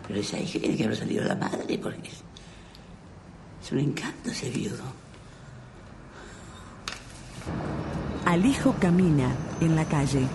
[0.07, 2.23] Pero esa hija tiene que haber salido la madre, porque es,
[3.63, 5.04] es un encanto ese viudo.
[8.35, 10.27] Al hijo camina en la calle.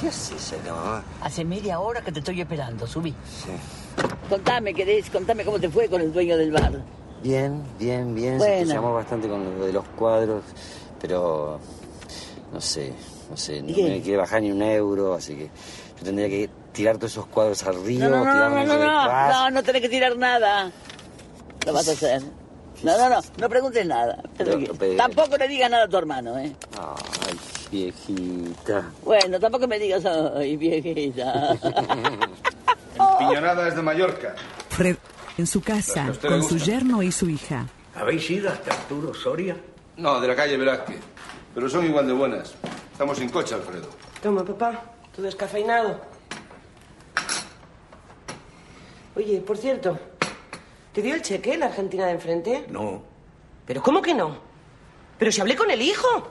[0.00, 1.04] ¿Qué haces acá, mamá?
[1.20, 3.12] Hace media hora que te estoy esperando, subí.
[3.12, 3.52] Sí.
[4.28, 6.82] Contame, querés, contame cómo te fue con el dueño del bar.
[7.22, 8.38] Bien, bien, bien.
[8.38, 8.54] Bueno.
[8.54, 10.42] Se te llamó bastante con lo de los cuadros,
[11.00, 11.60] pero
[12.52, 12.92] no sé,
[13.30, 13.82] no sé, no ¿Y qué?
[13.84, 17.62] me quiere bajar ni un euro, así que yo tendría que tirar todos esos cuadros
[17.62, 20.72] al río, No, no, no, no, no, no, no, no tenés que tirar nada.
[21.64, 22.41] Lo vas a hacer.
[22.82, 24.22] No, no, no, no preguntes nada.
[24.36, 26.54] Pero, pero- Tampoco le digas nada a tu hermano, ¿eh?
[26.78, 27.38] Ay,
[27.70, 28.90] viejita.
[29.04, 31.56] Bueno, tampoco me digas, ay, viejita.
[33.18, 34.34] Piñonadas de Mallorca.
[34.70, 34.96] Fred
[35.38, 37.66] en su casa ¿A usted le con su yerno y su hija.
[37.94, 39.56] ¿Habéis ido hasta Arturo Soria?
[39.96, 41.00] No, de la calle Velázquez.
[41.54, 42.54] Pero son igual de buenas.
[42.92, 43.88] Estamos sin coche, Alfredo.
[44.22, 44.82] Toma, papá,
[45.14, 46.00] tu descafeinado.
[49.14, 49.98] Oye, por cierto,
[50.92, 52.66] ¿te dio el cheque la Argentina de enfrente?
[52.68, 53.02] No.
[53.66, 54.36] ¿Pero cómo que no?
[55.18, 56.28] ¿Pero si hablé con el hijo?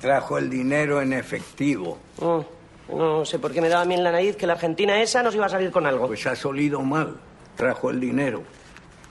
[0.00, 1.98] Trajo el dinero en efectivo.
[2.20, 2.44] Oh,
[2.88, 5.22] no sé por qué me daba a mí en la nariz que la Argentina esa
[5.22, 6.06] nos iba a salir con algo.
[6.06, 7.16] Pues has olido mal.
[7.56, 8.42] Trajo el dinero.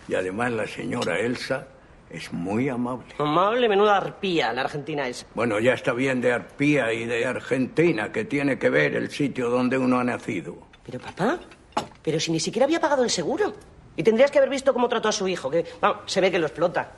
[0.08, 1.68] Y además la señora Elsa
[2.10, 3.08] es muy amable.
[3.18, 5.26] Amable, menuda arpía la Argentina esa.
[5.34, 9.50] Bueno, ya está bien de Arpía y de Argentina, que tiene que ver el sitio
[9.50, 10.56] donde uno ha nacido.
[10.86, 11.40] Pero papá,
[12.04, 13.54] pero si ni siquiera había pagado el seguro.
[13.96, 16.40] Y tendrías que haber visto cómo trató a su hijo, que vamos, se ve que
[16.40, 16.94] lo explota.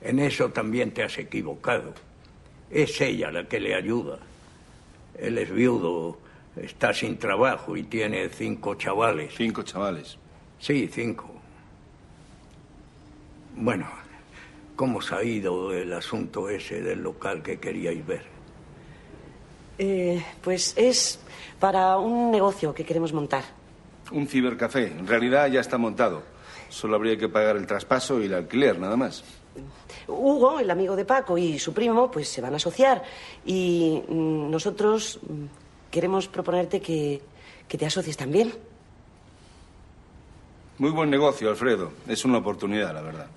[0.00, 1.92] En eso también te has equivocado.
[2.70, 4.18] Es ella la que le ayuda.
[5.18, 6.18] Él es viudo,
[6.56, 9.34] está sin trabajo y tiene cinco chavales.
[9.36, 10.16] Cinco chavales.
[10.58, 11.30] Sí, cinco.
[13.56, 13.88] Bueno,
[14.76, 18.22] ¿cómo se ha ido el asunto ese del local que queríais ver?
[19.78, 21.18] Eh, pues es
[21.58, 23.44] para un negocio que queremos montar.
[24.12, 24.86] Un cibercafé.
[24.86, 26.35] En realidad ya está montado.
[26.68, 29.24] Solo habría que pagar el traspaso y el alquiler, nada más.
[30.08, 33.02] Hugo, el amigo de Paco, y su primo, pues se van a asociar.
[33.44, 35.44] Y mm, nosotros mm,
[35.90, 37.22] queremos proponerte que,
[37.66, 38.52] que te asocies también.
[40.78, 41.92] Muy buen negocio, Alfredo.
[42.06, 43.28] Es una oportunidad, la verdad.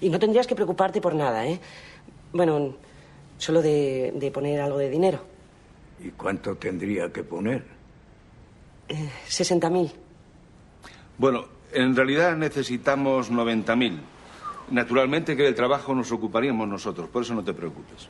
[0.00, 1.58] Y no tendrías que preocuparte por nada, ¿eh?
[2.32, 2.74] Bueno,
[3.38, 5.20] solo de, de poner algo de dinero.
[6.00, 7.64] ¿Y cuánto tendría que poner?
[8.88, 9.90] Eh, 60.000.
[11.16, 13.98] Bueno, en realidad necesitamos 90.000.
[14.70, 18.08] Naturalmente que del trabajo nos ocuparíamos nosotros, por eso no te preocupes.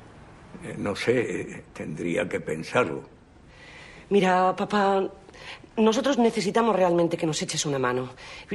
[0.64, 3.02] Eh, no sé, tendría que pensarlo.
[4.10, 5.02] Mira, papá,
[5.76, 8.10] nosotros necesitamos realmente que nos eches una mano.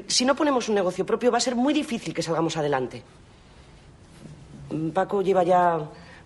[0.08, 3.02] Si no ponemos un negocio propio, va a ser muy difícil que salgamos adelante.
[4.94, 5.80] Paco lleva ya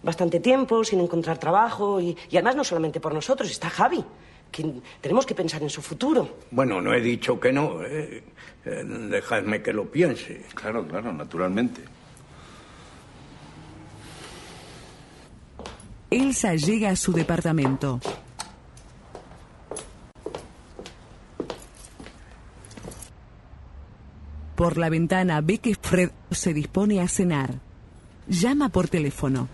[0.04, 4.04] bastante tiempo sin encontrar trabajo y, y además no solamente por nosotros, está Javi,
[4.52, 6.38] que tenemos que pensar en su futuro.
[6.52, 7.82] Bueno, no he dicho que no.
[7.84, 8.24] eh.
[8.64, 10.46] Eh, dejadme que lo piense.
[10.54, 11.82] Claro, claro, naturalmente.
[16.12, 18.00] Elsa llega a su departamento.
[24.56, 27.56] Por la ventana ve que Fred se dispone a cenar.
[28.28, 29.48] Llama por teléfono.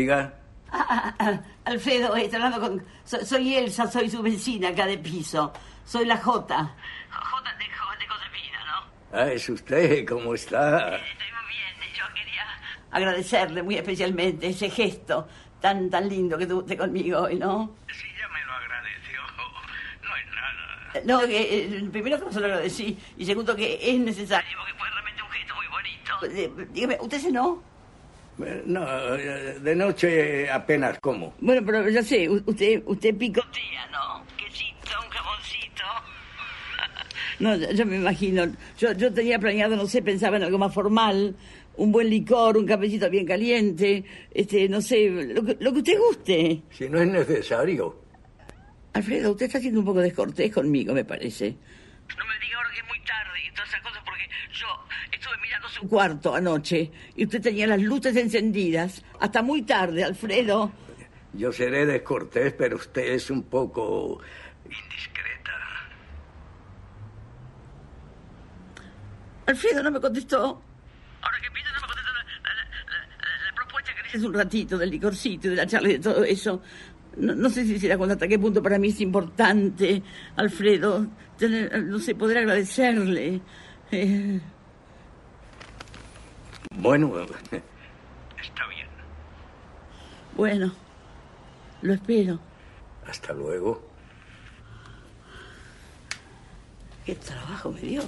[0.00, 0.32] Diga.
[0.72, 2.82] Ah, ah, Alfredo, estoy hablando con...
[3.04, 5.52] so- soy Elsa, soy su vecina acá de piso.
[5.84, 6.74] Soy la Jota.
[9.12, 10.98] Ah, es usted, ¿cómo está?
[12.92, 15.28] Agradecerle muy especialmente ese gesto
[15.60, 17.76] tan tan lindo que tuvo usted conmigo hoy, ¿no?
[17.92, 19.20] Sí, ya me lo agradeció.
[20.02, 21.00] No es nada.
[21.04, 24.74] No, que, eh, primero que no se lo agradecí y segundo que es necesario porque
[24.74, 26.12] fue realmente un gesto muy bonito.
[26.62, 27.62] Eh, dígame, ¿usted cenó?
[27.62, 27.69] Eh,
[28.64, 31.34] No, de noche apenas como.
[31.40, 34.24] Bueno, pero ya sé, usted, usted picotea, ¿no?
[34.36, 35.84] Quesito, un jamoncito.
[37.40, 38.44] No, yo yo me imagino.
[38.78, 41.34] Yo, yo tenía planeado, no sé, pensaba en algo más formal.
[41.76, 44.04] Un buen licor, un cafecito bien caliente.
[44.30, 46.62] Este, no sé, lo que, lo que usted guste.
[46.70, 47.98] Si no es necesario.
[48.92, 51.56] Alfredo, usted está siendo un poco descortés conmigo, me parece.
[55.68, 60.72] Su cuarto anoche y usted tenía las luces encendidas hasta muy tarde, Alfredo.
[61.32, 64.20] Yo seré descortés, pero usted es un poco...
[69.46, 70.62] Alfredo no me contestó.
[71.22, 74.34] Ahora que pienso, no me contestó la, la- la- la propuesta que le hice un
[74.34, 76.62] ratito del licorcito y de la charla y de todo eso.
[77.16, 80.02] No, no sé si se da cuenta hasta qué punto para mí es importante,
[80.36, 83.40] Alfredo, tener, no sé, poder agradecerle.
[83.90, 84.40] Eh,
[86.80, 87.12] Bueno,
[88.42, 88.88] está bien.
[90.34, 90.72] bueno,
[91.82, 92.38] lo espero.
[93.06, 93.82] Hasta luego.
[97.04, 98.02] ¿Qué trabajo me dio?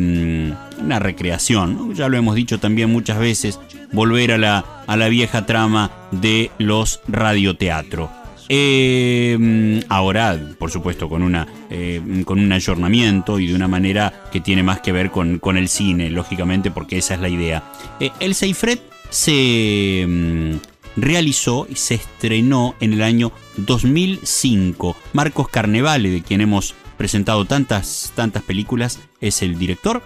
[0.80, 3.60] una recreación, ya lo hemos dicho también muchas veces,
[3.92, 8.23] volver a la vieja trama de los radioteatro.
[8.48, 14.40] Eh, ahora, por supuesto, con, una, eh, con un ayornamiento y de una manera que
[14.40, 17.72] tiene más que ver con, con el cine, lógicamente, porque esa es la idea.
[18.00, 18.78] Eh, el Seifred
[19.10, 24.96] se mm, realizó y se estrenó en el año 2005.
[25.12, 30.02] Marcos Carnevale, de quien hemos presentado tantas, tantas películas, es el director,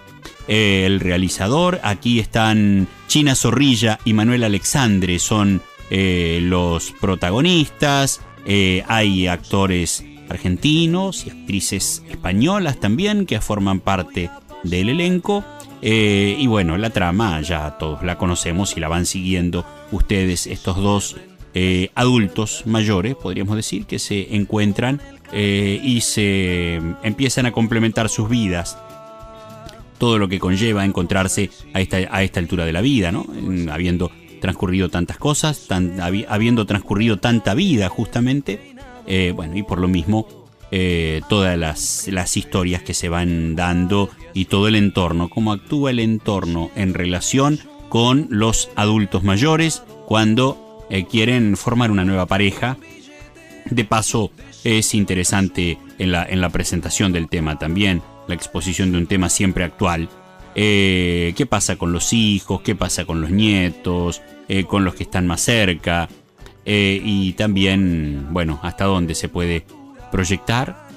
[0.47, 1.79] eh, el realizador.
[1.83, 8.21] Aquí están China Zorrilla y Manuel Alexandre, son eh, los protagonistas.
[8.51, 14.31] Eh, hay actores argentinos y actrices españolas también que forman parte
[14.63, 15.45] del elenco.
[15.83, 20.77] Eh, y bueno, la trama ya todos la conocemos y la van siguiendo ustedes, estos
[20.77, 21.17] dos
[21.53, 24.99] eh, adultos mayores, podríamos decir, que se encuentran
[25.31, 28.79] y se empiezan a complementar sus vidas.
[29.99, 33.27] Todo lo que conlleva encontrarse a esta, a esta altura de la vida, ¿no?
[33.71, 34.09] habiendo
[34.41, 35.67] transcurrido tantas cosas,
[36.27, 38.75] habiendo transcurrido tanta vida justamente,
[39.07, 40.27] eh, bueno, y por lo mismo
[41.29, 45.99] todas las, las, historias que se van dando y todo el entorno, cómo actúa el
[45.99, 52.77] entorno en relación con los adultos mayores cuando eh, quieren formar una nueva pareja.
[53.69, 54.31] De paso,
[54.63, 59.29] es interesante en la, en la presentación del tema también, la exposición de un tema
[59.29, 60.09] siempre actual.
[60.55, 62.61] Eh, ¿Qué pasa con los hijos?
[62.61, 64.21] ¿Qué pasa con los nietos?
[64.47, 66.09] Eh, ¿Con los que están más cerca?
[66.71, 69.65] y también, bueno, hasta dónde se puede
[70.11, 70.87] proyectar,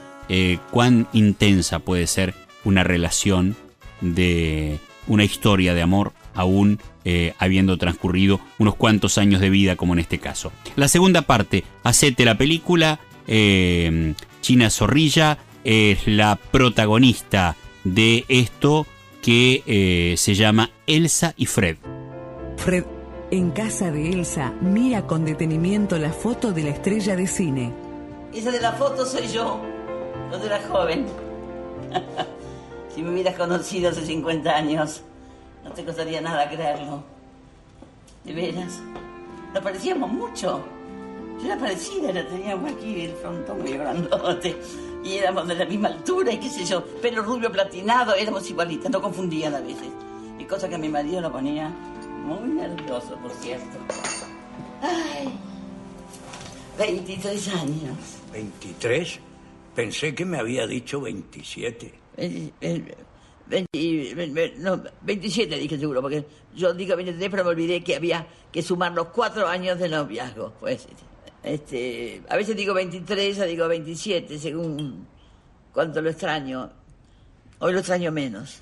[0.70, 3.56] cuán intensa puede ser una relación
[4.02, 9.92] de una historia de amor aún eh, habiendo transcurrido unos cuantos años de vida como
[9.92, 10.52] en este caso.
[10.76, 18.86] La segunda parte, Hacete la película, eh, China Zorrilla es la protagonista de esto
[19.22, 21.76] que eh, se llama Elsa y Fred.
[22.56, 22.84] Fred,
[23.30, 27.72] en casa de Elsa, mira con detenimiento la foto de la estrella de cine.
[28.34, 29.60] Esa de la foto soy yo,
[30.28, 31.06] cuando era joven.
[32.94, 35.02] si me hubieras conocido hace 50 años.
[35.64, 37.04] No te costaría nada creerlo.
[38.24, 38.80] De veras.
[39.54, 40.64] Nos parecíamos mucho.
[41.38, 44.56] Yo era parecida, la teníamos aquí el frontón muy grandote.
[45.04, 48.90] Y éramos de la misma altura y qué sé yo, pelo rubio platinado, éramos igualitas,
[48.90, 49.88] no confundían a veces.
[50.38, 51.68] Y cosa que a mi marido lo ponía
[52.24, 53.78] muy nervioso, por cierto.
[54.80, 55.32] Ay,
[56.78, 57.96] 23 años.
[58.32, 59.18] ¿23?
[59.74, 61.92] Pensé que me había dicho 27.
[63.48, 68.62] 20, no, 27 dije seguro, porque yo digo 23, pero me olvidé que había que
[68.62, 70.52] sumar los cuatro años de noviazgo.
[70.60, 70.86] Pues,
[71.42, 75.06] este, a veces digo 23, a digo 27, según
[75.72, 76.70] cuánto lo extraño.
[77.58, 78.60] Hoy lo extraño menos.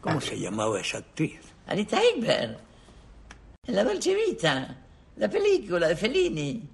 [0.00, 1.40] ¿Cómo se llamaba esa actriz?
[1.66, 2.58] Anita Ekberg.
[3.66, 4.76] En la Dolce Vita.
[5.16, 6.68] La película de Fellini.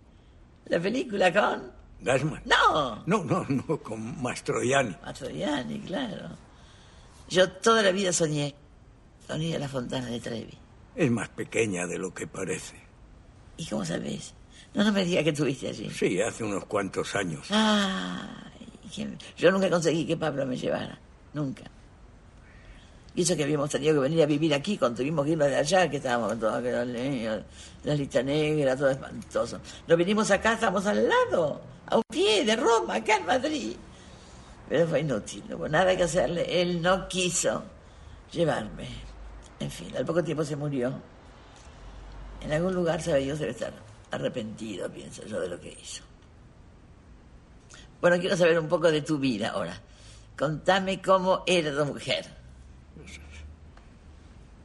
[0.67, 1.71] La película con...
[2.01, 2.43] Gasman.
[2.47, 3.03] No.
[3.07, 4.97] No, no, no, con Mastroianni.
[5.03, 6.31] Mastroianni, claro.
[7.29, 8.55] Yo toda la vida soñé.
[9.27, 10.59] Soñé la fontana de Trevi.
[10.97, 12.90] Es más pequeña de lo que parece.
[13.61, 14.33] ¿Y cómo sabes?
[14.73, 15.91] No, no me digas que estuviste allí.
[15.91, 17.47] Sí, hace unos cuantos años.
[17.51, 18.27] Ah,
[19.37, 20.99] yo nunca conseguí que Pablo me llevara.
[21.35, 21.65] Nunca.
[23.15, 25.57] Y eso que habíamos tenido que venir a vivir aquí cuando tuvimos que irnos de
[25.57, 27.43] allá, que estábamos todos los niños,
[27.85, 29.61] la lista negra, todo espantoso.
[29.87, 33.77] Nos vinimos acá, estamos al lado a un pie de Roma, acá en Madrid.
[34.71, 36.63] Pero fue inútil, no hubo nada que hacerle.
[36.63, 37.63] Él no quiso
[38.33, 38.89] llevarme.
[39.59, 40.95] En fin, al poco tiempo se murió.
[42.41, 43.73] En algún lugar, sabe Dios, debe estar
[44.11, 46.03] arrepentido, pienso yo, de lo que hizo.
[48.01, 49.79] Bueno, quiero saber un poco de tu vida ahora.
[50.39, 52.27] Contame cómo era tu mujer.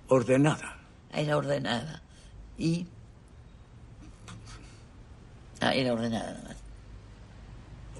[0.07, 0.77] Ordenada.
[1.11, 2.01] Ah, era ordenada.
[2.57, 2.87] ¿Y?
[5.59, 6.57] Ah, era ordenada nada más.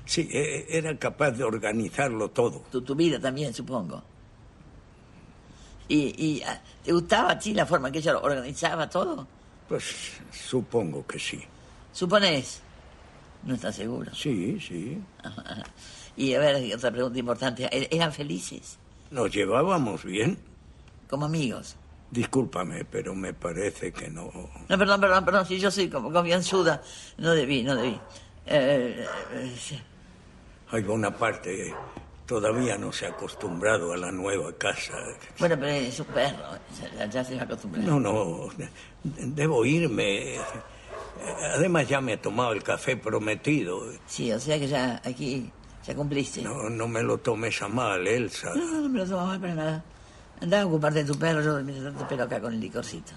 [0.05, 2.63] Sí, e, era capaz de organizarlo todo.
[2.71, 4.03] Tu, tu vida también, supongo.
[5.87, 9.27] ¿Y, ah, te gustaba a ti la forma que ella lo organizaba todo?
[9.67, 11.41] Pues supongo que sí.
[11.91, 12.61] ¿Supones?
[13.43, 14.13] ¿No estás seguro?
[14.13, 15.01] Sí, sí.
[16.17, 17.65] Y a ver, otra pregunta importante.
[17.65, 18.77] ¿E-, ¿Eran felices?
[19.11, 20.37] ¿Nos llevábamos bien?
[21.09, 21.75] Como amigos.
[22.09, 24.31] Discúlpame, pero me parece que no.
[24.69, 25.45] No, perdón, perdón, perdón.
[25.45, 26.81] Si yo soy como confianzuda,
[27.17, 27.99] no debí, no debí.
[28.45, 29.81] Eh, eh,
[30.71, 31.73] hay una parte
[32.25, 34.93] todavía no se ha acostumbrado a la nueva casa.
[35.39, 36.37] Bueno, pero es un perro,
[37.11, 37.85] ya se va a acostumbrar.
[37.85, 38.49] No, no,
[39.03, 40.37] debo irme.
[41.55, 43.83] Además ya me he tomado el café prometido.
[44.05, 45.49] Sí, o sea que ya aquí
[45.85, 46.41] ya cumpliste.
[46.41, 48.53] No, no me lo tomes a mal, Elsa.
[48.55, 49.83] No, no, no me lo tomo mal para nada.
[50.41, 53.13] Anda a ocuparte de tu perro, yo te espero acá con el licorcito.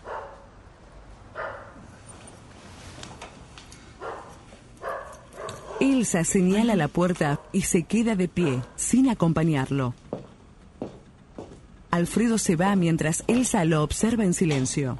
[5.81, 9.95] Elsa señala la puerta y se queda de pie, sin acompañarlo.
[11.90, 14.98] Alfredo se va mientras Elsa lo observa en silencio.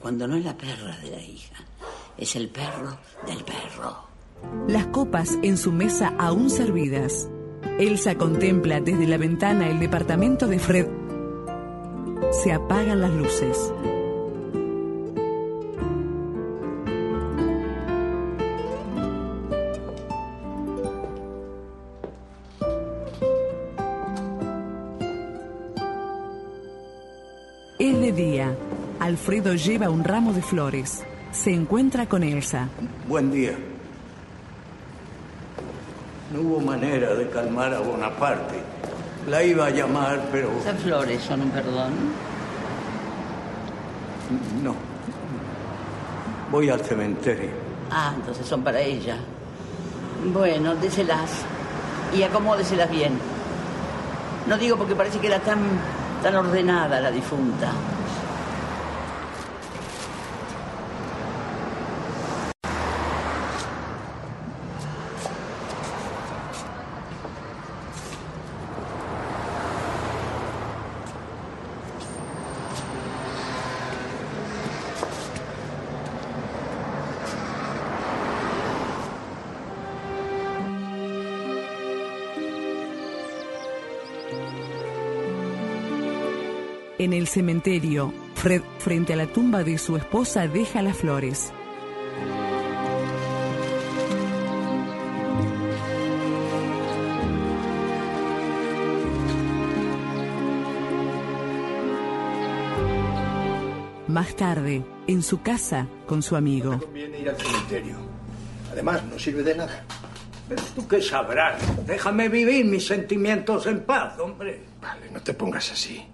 [0.00, 1.56] Cuando no es la perra de la hija,
[2.16, 4.06] es el perro del perro.
[4.68, 7.28] Las copas en su mesa aún servidas.
[7.78, 10.86] Elsa contempla desde la ventana el departamento de Fred.
[12.30, 13.72] Se apagan las luces.
[28.16, 28.56] Día.
[28.98, 31.04] Alfredo lleva un ramo de flores.
[31.30, 32.68] Se encuentra con Elsa.
[33.06, 33.52] Buen día.
[36.32, 38.56] No hubo manera de calmar a Bonaparte.
[39.28, 40.50] La iba a llamar, pero...
[40.58, 41.92] Esas flores son un perdón.
[44.62, 44.74] No.
[46.50, 47.50] Voy al cementerio.
[47.90, 49.18] Ah, entonces son para ella.
[50.32, 51.44] Bueno, déselas.
[52.16, 53.18] Y acomódeselas bien.
[54.48, 55.58] No digo porque parece que era tan,
[56.22, 57.72] tan ordenada la difunta.
[87.06, 91.52] En el cementerio, Fred, frente a la tumba de su esposa, deja las flores.
[104.08, 106.80] Más tarde, en su casa, con su amigo.
[106.80, 107.98] Conviene ir al cementerio.
[108.72, 109.84] Además, no sirve de nada.
[110.48, 111.62] Pero tú qué sabrás.
[111.86, 114.64] Déjame vivir mis sentimientos en paz, hombre.
[114.82, 116.04] Vale, no te pongas así.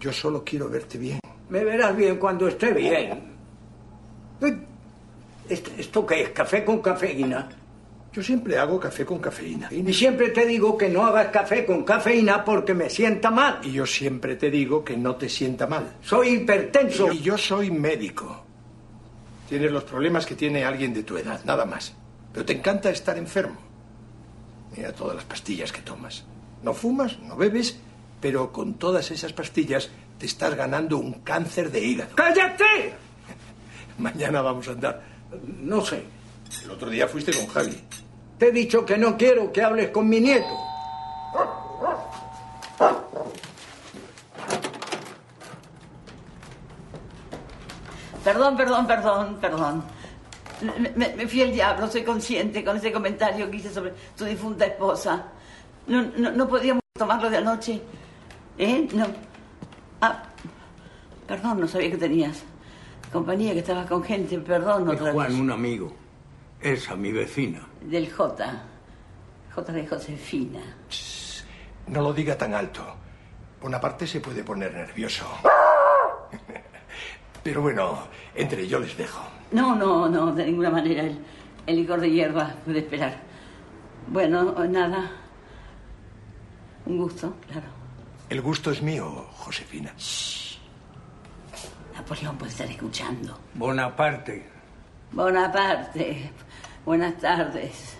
[0.00, 1.20] Yo solo quiero verte bien.
[1.48, 3.36] Me verás bien cuando esté bien.
[5.48, 6.30] ¿Esto, esto qué es?
[6.30, 7.48] ¿Café con cafeína?
[8.12, 9.68] Yo siempre hago café con cafeína.
[9.70, 13.60] Y siempre te digo que no hagas café con cafeína porque me sienta mal.
[13.62, 15.96] Y yo siempre te digo que no te sienta mal.
[16.02, 17.12] Soy hipertenso.
[17.12, 18.44] Y yo soy médico.
[19.48, 21.94] Tienes los problemas que tiene alguien de tu edad, nada más.
[22.32, 23.56] Pero te encanta estar enfermo.
[24.76, 26.24] Mira todas las pastillas que tomas.
[26.62, 27.78] No fumas, no bebes,
[28.20, 32.10] pero con todas esas pastillas te estás ganando un cáncer de hígado.
[32.14, 32.94] ¡Cállate!
[33.98, 35.02] Mañana vamos a andar.
[35.60, 36.04] No sé.
[36.64, 37.76] El otro día fuiste con Javi.
[38.38, 40.46] Te he dicho que no quiero que hables con mi nieto.
[48.24, 49.84] Perdón, perdón, perdón, perdón.
[50.60, 54.24] Me, me- me fui al diablo, soy consciente con ese comentario que hice sobre tu
[54.24, 55.24] difunta esposa.
[55.86, 57.80] No, no, no podíamos tomarlo de anoche.
[58.58, 58.88] ¿Eh?
[58.92, 59.06] No.
[60.00, 60.22] Ah,
[61.26, 62.42] perdón, no sabía que tenías
[63.12, 64.38] compañía, que estabas con gente.
[64.38, 65.38] Perdón, Es otra Juan, vez.
[65.40, 65.92] un amigo.
[66.60, 67.60] Esa, mi vecina.
[67.80, 68.62] Del J.
[69.54, 70.60] J de Josefina.
[71.86, 72.82] No lo diga tan alto.
[73.62, 75.24] Bonaparte se puede poner nervioso.
[77.42, 77.98] Pero bueno,
[78.34, 79.20] entre yo les dejo.
[79.52, 81.02] No, no, no, de ninguna manera.
[81.02, 81.18] El,
[81.66, 83.16] el licor de hierba puede esperar.
[84.08, 85.10] Bueno, nada.
[86.86, 87.66] Un gusto, claro.
[88.28, 89.94] El gusto es mío, Josefina.
[91.94, 93.38] Napoleón puede estar escuchando.
[93.54, 94.46] Bonaparte.
[95.12, 96.30] Bonaparte.
[96.84, 97.96] Buenas tardes.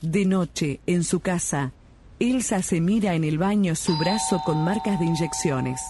[0.00, 1.70] De noche, en su casa,
[2.18, 5.80] Elsa se mira en el baño su brazo con marcas de inyecciones.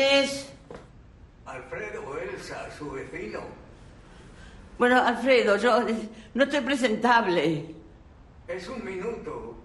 [0.00, 0.48] ¿Quién es?
[1.44, 3.40] Alfredo Elsa, su vecino.
[4.78, 7.74] Bueno, Alfredo, yo eh, no estoy presentable.
[8.48, 9.56] Es un minuto.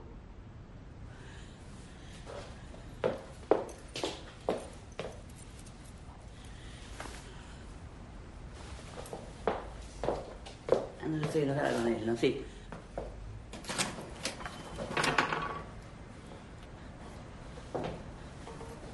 [11.02, 12.18] Ah, no, estoy enojada con él, ¿no?
[12.18, 12.46] Sí.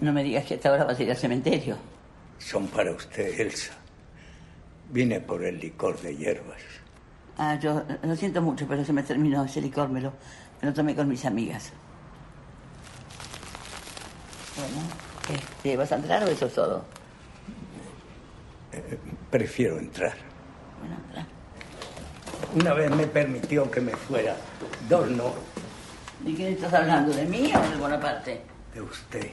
[0.01, 1.77] No me digas que hasta ahora vas a ir al cementerio.
[2.39, 3.73] Son para usted, Elsa.
[4.89, 6.61] Vine por el licor de hierbas.
[7.37, 10.11] Ah, yo lo siento mucho, pero se me terminó ese licor, me lo,
[10.61, 11.71] me lo tomé con mis amigas.
[14.57, 16.83] Bueno, este, ¿vas a entrar o eso es todo?
[18.73, 18.97] Eh,
[19.29, 20.13] prefiero entrar.
[20.79, 21.27] Bueno, entra.
[22.55, 24.35] Una vez me permitió que me fuera.
[24.89, 25.33] Dos no.
[26.21, 27.13] ¿De quién estás hablando?
[27.13, 28.41] ¿De mí o de Bonaparte?
[28.73, 29.29] De usted.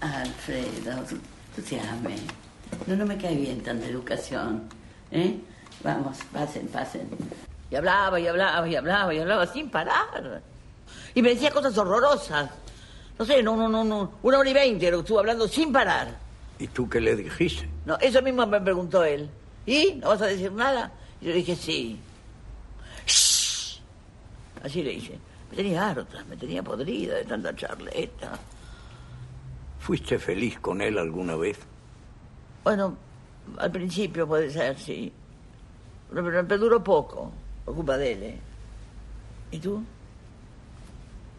[0.00, 1.16] Alfredo, tú,
[1.54, 2.20] tú te ames.
[2.86, 4.68] No, no me cae bien tanta educación.
[5.10, 5.38] ¿Eh?
[5.82, 7.08] Vamos, pasen, pasen.
[7.70, 10.42] Y hablaba, y hablaba, y hablaba, y hablaba sin parar.
[11.14, 12.50] Y me decía cosas horrorosas.
[13.18, 14.12] No sé, no, no, no, no.
[14.22, 16.16] Una hora y veinte lo estuvo hablando sin parar.
[16.58, 17.68] ¿Y tú qué le dijiste?
[17.84, 19.28] No, eso mismo me preguntó él.
[19.64, 19.94] ¿Y?
[19.94, 20.92] ¿No vas a decir nada?
[21.20, 21.98] Y yo dije, sí.
[23.06, 23.80] Shh.
[24.62, 25.18] Así le dije.
[25.50, 28.38] Me tenía harta, me tenía podrida de tanta charleta.
[29.86, 31.60] ¿Fuiste feliz con él alguna vez?
[32.64, 32.96] Bueno,
[33.56, 35.12] al principio puede ser, sí.
[36.12, 37.30] Pero, pero duró poco,
[37.64, 38.22] por culpa de él.
[38.24, 38.38] ¿eh?
[39.52, 39.84] ¿Y tú?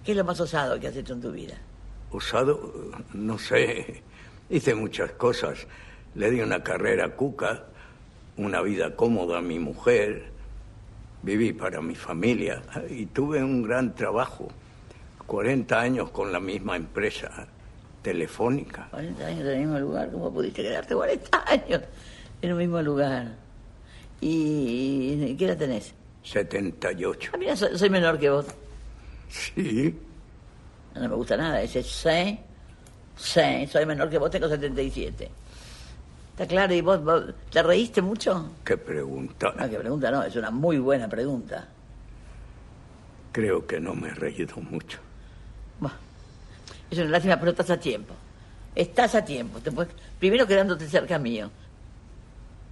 [0.01, 1.55] ¿Qué es lo más osado que has hecho en tu vida?
[2.09, 2.71] Osado,
[3.13, 4.01] no sé.
[4.49, 5.67] Hice muchas cosas.
[6.15, 7.65] Le di una carrera a Cuca,
[8.37, 10.31] una vida cómoda a mi mujer.
[11.21, 14.47] Viví para mi familia y tuve un gran trabajo.
[15.25, 17.49] 40 años con la misma empresa
[18.07, 18.87] telefónica.
[18.91, 21.81] 40 años en el mismo lugar, ¿cómo pudiste quedarte 40 años
[22.41, 23.35] en el mismo lugar?
[24.21, 25.93] ¿Y, qué edad tenés?
[26.23, 27.31] 78.
[27.33, 28.45] Ah, mira, soy, soy menor que vos.
[29.27, 29.93] Sí.
[30.95, 32.39] No me gusta nada, ese sé,
[33.17, 35.29] sé, soy menor que vos, tengo 77.
[36.31, 36.73] ¿Está claro?
[36.73, 38.53] ¿Y vos, vos te reíste mucho?
[38.63, 39.53] ¿Qué pregunta?
[39.57, 41.67] No, qué pregunta no, es una muy buena pregunta.
[43.33, 44.99] Creo que no me he reído mucho.
[46.89, 48.13] Es una lástima, pero estás a tiempo.
[48.75, 49.59] Estás a tiempo.
[49.59, 51.49] Te puedes- Primero quedándote cerca mío.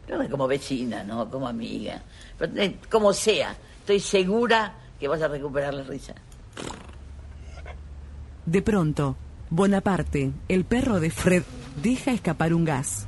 [0.06, 1.30] Pero no como vecina, ¿no?
[1.30, 2.02] Como amiga.
[2.38, 6.14] Pero, eh, como sea, estoy segura que vas a recuperar la risa.
[8.46, 9.16] De pronto,
[9.50, 11.44] Bonaparte, el perro de Fred,
[11.82, 13.08] deja escapar un gas.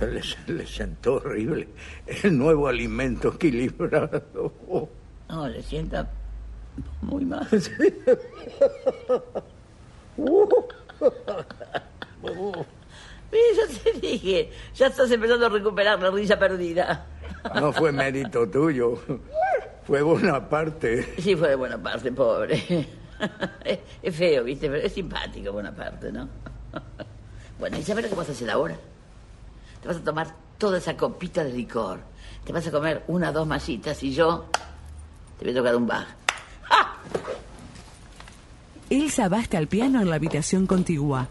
[0.00, 0.22] Le,
[0.54, 1.68] le sentó horrible.
[2.22, 4.52] El nuevo alimento equilibrado.
[5.28, 6.08] No, le sienta
[7.02, 7.48] muy mal.
[13.32, 17.06] Mira, yo te dije, ya estás empezando a recuperar la risa perdida.
[17.54, 18.98] No fue mérito tuyo.
[19.86, 21.14] Fue Bonaparte.
[21.18, 22.88] Sí, fue de buena parte, pobre.
[24.02, 24.68] Es, feo, ¿viste?
[24.68, 26.28] Pero es simpático, buena parte, ¿no?
[27.58, 28.76] Bueno, ¿y sabes lo que vas a hacer ahora?
[29.80, 30.26] Te vas a tomar
[30.58, 32.00] toda esa copita de licor.
[32.44, 34.46] Te vas a comer una o dos masitas y yo
[35.38, 36.21] te voy a tocar un baj.
[38.92, 41.30] Elsa va hasta el piano en la habitación contigua.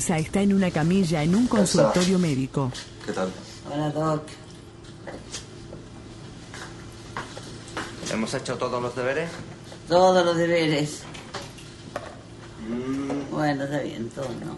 [0.00, 2.72] Elsa está en una camilla en un consultorio médico.
[3.04, 3.30] ¿Qué tal?
[3.70, 4.22] Hola, Doc.
[8.10, 9.28] ¿Hemos hecho todos los deberes?
[9.88, 11.02] Todos los deberes.
[13.30, 14.56] Bueno, está bien, todo no.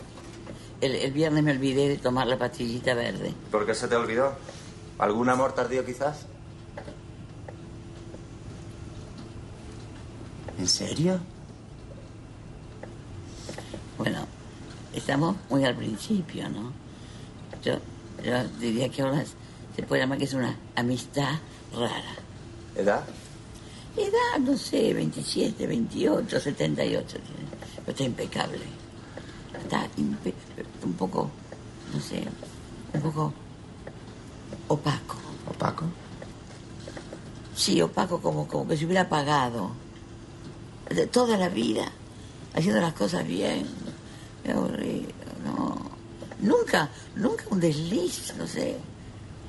[0.81, 3.35] El, el viernes me olvidé de tomar la pastillita verde.
[3.51, 4.35] ¿Por qué se te olvidó?
[5.01, 6.19] ¿Algún amor tardío quizás?
[10.57, 11.19] ¿En serio?
[13.99, 14.25] Bueno,
[15.13, 16.73] estamos muy al principio, ¿no?
[17.63, 17.75] Yo,
[18.25, 19.23] yo diría que ahora
[19.77, 21.35] se puede llamar que es una amistad
[21.75, 22.15] rara.
[22.75, 23.05] ¿Edad?
[23.95, 27.07] Edad, no sé, 27, 28, 78.
[27.19, 27.27] tiene.
[27.77, 28.59] Pero está impecable.
[29.63, 30.33] Está impe-
[30.83, 31.31] un poco,
[31.93, 32.25] no sé,
[32.95, 33.35] un poco
[34.69, 35.17] opaco.
[35.51, 35.85] ¿Opaco?
[37.55, 39.73] Sí, opaco como, como que se hubiera apagado.
[40.89, 41.93] De toda la vida,
[42.55, 43.67] haciendo las cosas bien.
[46.43, 48.77] Nunca, nunca un desliz, no sé.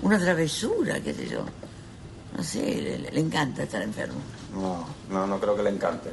[0.01, 1.45] Una travesura, qué sé yo.
[2.37, 4.19] No sé, le, le encanta estar enfermo.
[4.53, 6.11] No, no, no creo que le encante.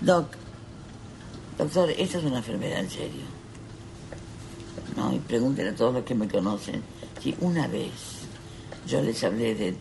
[0.00, 0.36] Doc,
[1.56, 3.24] doctor, esta es una enfermedad en serio.
[4.96, 6.82] No, y pregúntenle a todos los que me conocen
[7.22, 7.92] si una vez
[8.86, 9.76] yo les hablé de,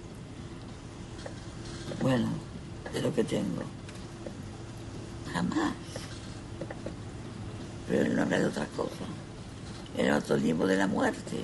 [2.01, 2.27] bueno,
[2.93, 3.61] de lo que tengo.
[5.33, 5.73] Jamás.
[7.97, 8.91] Pero él no habla de otra cosa.
[9.97, 11.37] Él habla todo el tiempo de la muerte.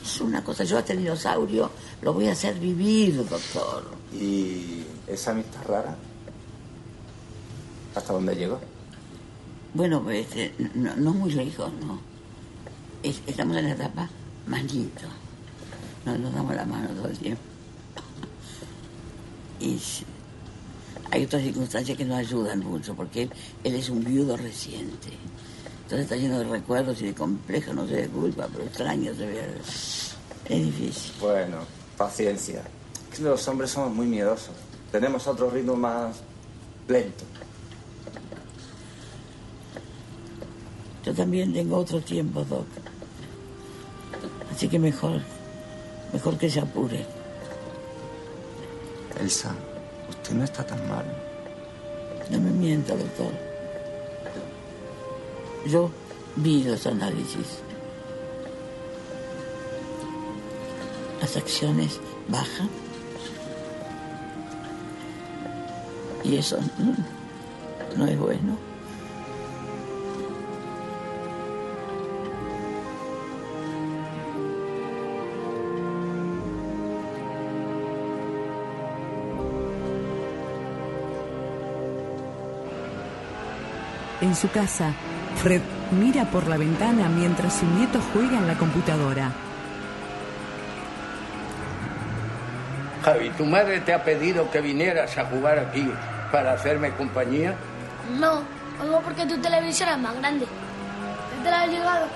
[0.00, 1.68] Es una cosa, yo a este dinosaurio
[2.02, 3.84] lo voy a hacer vivir, doctor.
[4.14, 5.96] ¿Y esa amistad rara?
[7.96, 8.60] ¿Hasta dónde llegó?
[9.74, 11.98] Bueno, pues este, no, no muy lejos, ¿no?
[13.02, 14.08] Es- estamos en la etapa
[14.46, 15.08] manito.
[16.06, 17.42] Nos, nos damos la mano todo el tiempo.
[19.60, 19.80] Y
[21.10, 23.30] hay otras circunstancias que nos ayudan mucho, porque él,
[23.64, 25.08] él es un viudo reciente.
[25.88, 29.26] Entonces está lleno de recuerdos y de complejos, no sé de culpa, pero extraño se
[29.26, 29.40] ve.
[29.64, 31.14] Es difícil.
[31.18, 31.60] Bueno,
[31.96, 32.62] paciencia.
[33.10, 34.54] Es que los hombres somos muy miedosos.
[34.92, 36.16] Tenemos otro ritmo más
[36.86, 37.24] lento.
[41.06, 42.66] Yo también tengo otro tiempo, Doc.
[44.52, 45.22] Así que mejor,
[46.12, 47.06] mejor que se apure.
[49.18, 49.54] Elsa,
[50.10, 51.06] usted no está tan mal.
[52.28, 53.47] No me mienta, doctor.
[55.68, 55.90] Yo
[56.36, 57.58] vi los análisis.
[61.20, 62.70] Las acciones bajan.
[66.24, 66.94] Y eso no,
[67.96, 68.67] no es bueno.
[84.28, 84.92] En su casa,
[85.42, 89.32] Fred mira por la ventana mientras su nieto juega en la computadora.
[93.02, 95.90] Javi, ¿tu madre te ha pedido que vinieras a jugar aquí
[96.30, 97.54] para hacerme compañía?
[98.20, 98.42] No,
[98.78, 100.44] vengo porque tu televisión es más grande.
[100.44, 102.06] ¿Ya te la has llegado?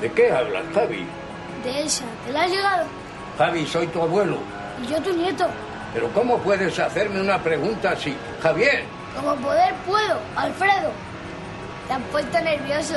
[0.00, 1.06] ¿De qué hablas, Javi?
[1.62, 2.86] De esa, ¿te la has llegado?
[3.38, 4.38] Javi, soy tu abuelo.
[4.82, 5.46] Y yo tu nieto.
[5.94, 8.16] Pero ¿cómo puedes hacerme una pregunta así?
[8.42, 8.82] Javier,
[9.16, 10.92] Como poder puedo, Alfredo.
[11.86, 12.94] Te has puesto nervioso.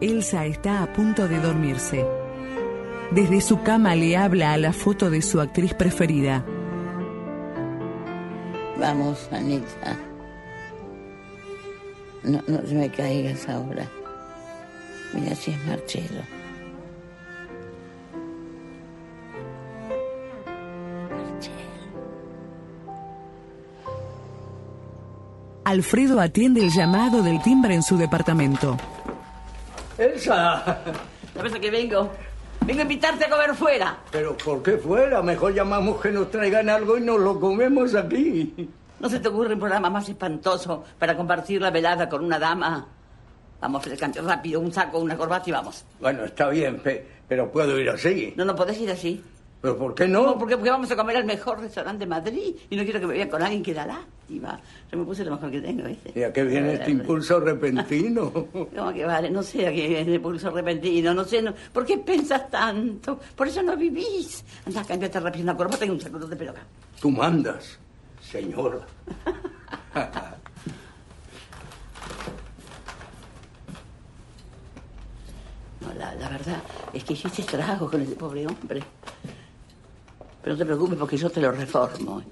[0.00, 2.04] Elsa está a punto de dormirse.
[3.10, 6.44] Desde su cama le habla a la foto de su actriz preferida.
[8.78, 9.96] Vamos, Anita.
[12.22, 13.88] No, no te me caigas ahora.
[15.12, 16.22] Mira si es Marcelo.
[25.64, 28.76] Alfredo atiende el llamado del timbre en su departamento.
[29.96, 30.62] Elsa.
[31.34, 32.10] ¿Sabes a qué vengo?
[32.60, 33.98] Vengo a invitarte a comer fuera.
[34.10, 35.22] Pero ¿por qué fuera?
[35.22, 38.70] Mejor llamamos que nos traigan algo y nos lo comemos aquí.
[39.00, 42.86] ¿No se te ocurre un programa más espantoso para compartir la velada con una dama?
[43.64, 45.86] Vamos, Fred, rápido, un saco, una corbata y vamos.
[45.98, 48.34] Bueno, está bien, pe- pero puedo ir así.
[48.36, 49.24] No, no podés ir así.
[49.62, 50.36] ¿Pero por qué no?
[50.38, 53.14] porque, porque vamos a comer al mejor restaurante de Madrid y no quiero que me
[53.14, 54.60] vean con alguien que da lástima.
[54.92, 56.12] Yo me puse lo mejor que tengo, ¿viste?
[56.14, 58.30] ¿Y a qué viene este impulso repentino?
[58.52, 59.30] ¿Cómo que vale?
[59.30, 61.54] No sé a qué viene el pulso repentino, no sé, no.
[61.72, 63.18] ¿por qué pensas tanto?
[63.34, 64.44] Por eso no vivís.
[64.66, 66.60] Anda, cámbiate rápido una corbata y un saco de pelo acá.
[67.00, 67.78] Tú mandas,
[68.20, 68.80] señora.
[75.92, 76.62] La, verdad
[76.92, 78.82] es que hiciste estragos con ese pobre hombre.
[80.42, 82.22] Pero no te preocupes porque yo te lo reformo.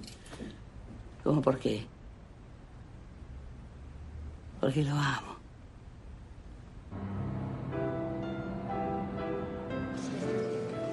[1.22, 1.86] ¿Cómo por qué?
[4.61, 5.32] Porque lo amo.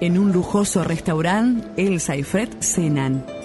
[0.00, 3.39] En un lujoso restaurante, Elsa y Fred cenan.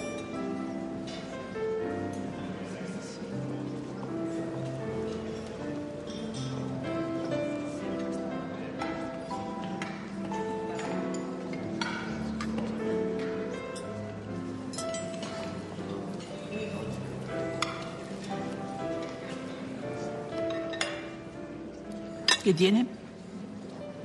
[22.55, 22.87] Tiene?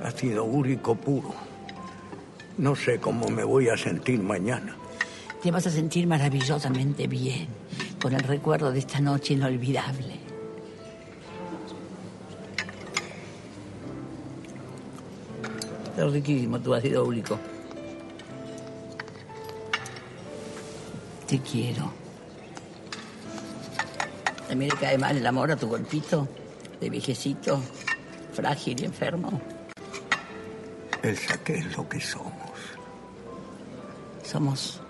[0.03, 1.33] Ácido úrico puro.
[2.57, 4.75] No sé cómo me voy a sentir mañana.
[5.41, 7.47] Te vas a sentir maravillosamente bien
[8.01, 10.19] con el recuerdo de esta noche inolvidable.
[15.97, 17.39] Es riquísimo tu ácido úrico.
[21.27, 22.01] Te quiero.
[24.55, 26.27] Mí le cae mal el amor a tu golpito
[26.81, 27.61] de viejecito,
[28.33, 29.41] frágil y enfermo.
[31.03, 32.33] Elsa, ¿qué es lo que somos?
[34.23, 34.81] Somos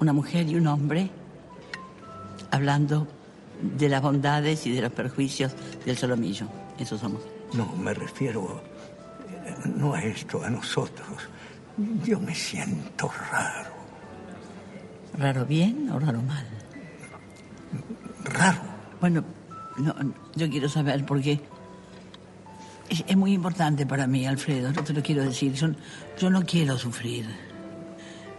[0.00, 1.10] una mujer y un hombre
[2.50, 3.08] hablando
[3.60, 5.52] de las bondades y de los perjuicios
[5.84, 6.46] del solomillo.
[6.78, 7.22] Eso somos.
[7.54, 8.62] No, me refiero
[9.28, 11.08] eh, no a esto, a nosotros.
[12.04, 13.70] Yo me siento raro.
[15.18, 16.46] ¿Raro bien o raro mal?
[18.24, 18.58] Raro.
[19.00, 19.24] Bueno,
[19.78, 19.94] no,
[20.34, 21.40] yo quiero saber porque
[22.88, 25.52] es, es muy importante para mí, Alfredo, no te lo quiero decir.
[25.54, 25.68] Yo,
[26.18, 27.26] yo no quiero sufrir.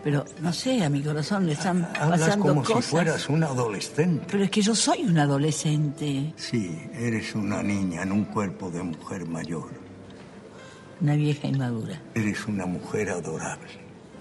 [0.03, 2.85] Pero, no sé, a mi corazón le están Hablas pasando como cosas.
[2.85, 4.27] si fueras un adolescente.
[4.29, 8.83] Pero es que yo soy un adolescente, Sí, eres una niña en un cuerpo de
[8.83, 9.67] mujer mayor.
[11.01, 11.99] una vieja inmadura.
[12.13, 13.67] Eres una mujer adorable.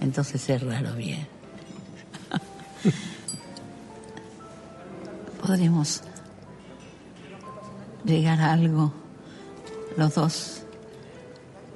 [0.01, 1.27] Entonces es raro bien.
[5.47, 6.03] Podremos
[8.05, 8.93] llegar a algo,
[9.97, 10.63] los dos,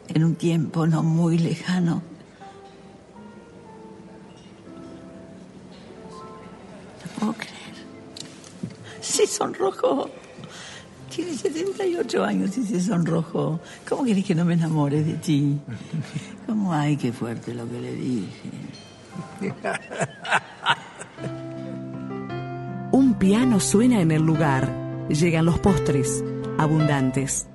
[0.09, 2.03] en un tiempo no muy lejano.
[7.05, 7.75] No puedo creer.
[9.01, 10.11] Se sonrojó.
[11.15, 13.61] Tiene 78 años y se sonrojó.
[13.89, 15.59] ¿Cómo querés que no me enamore de ti?
[16.47, 16.73] ¿Cómo?
[16.73, 18.51] Ay, qué fuerte lo que le dije.
[22.93, 24.69] Un piano suena en el lugar.
[25.09, 26.23] Llegan los postres,
[26.59, 27.47] abundantes.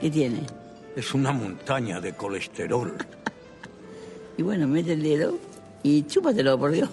[0.00, 0.40] ¿Qué tiene?
[0.96, 2.96] Es una montaña de colesterol.
[4.38, 5.36] Y bueno, mete el dedo
[5.82, 6.88] y chúpatelo, por Dios.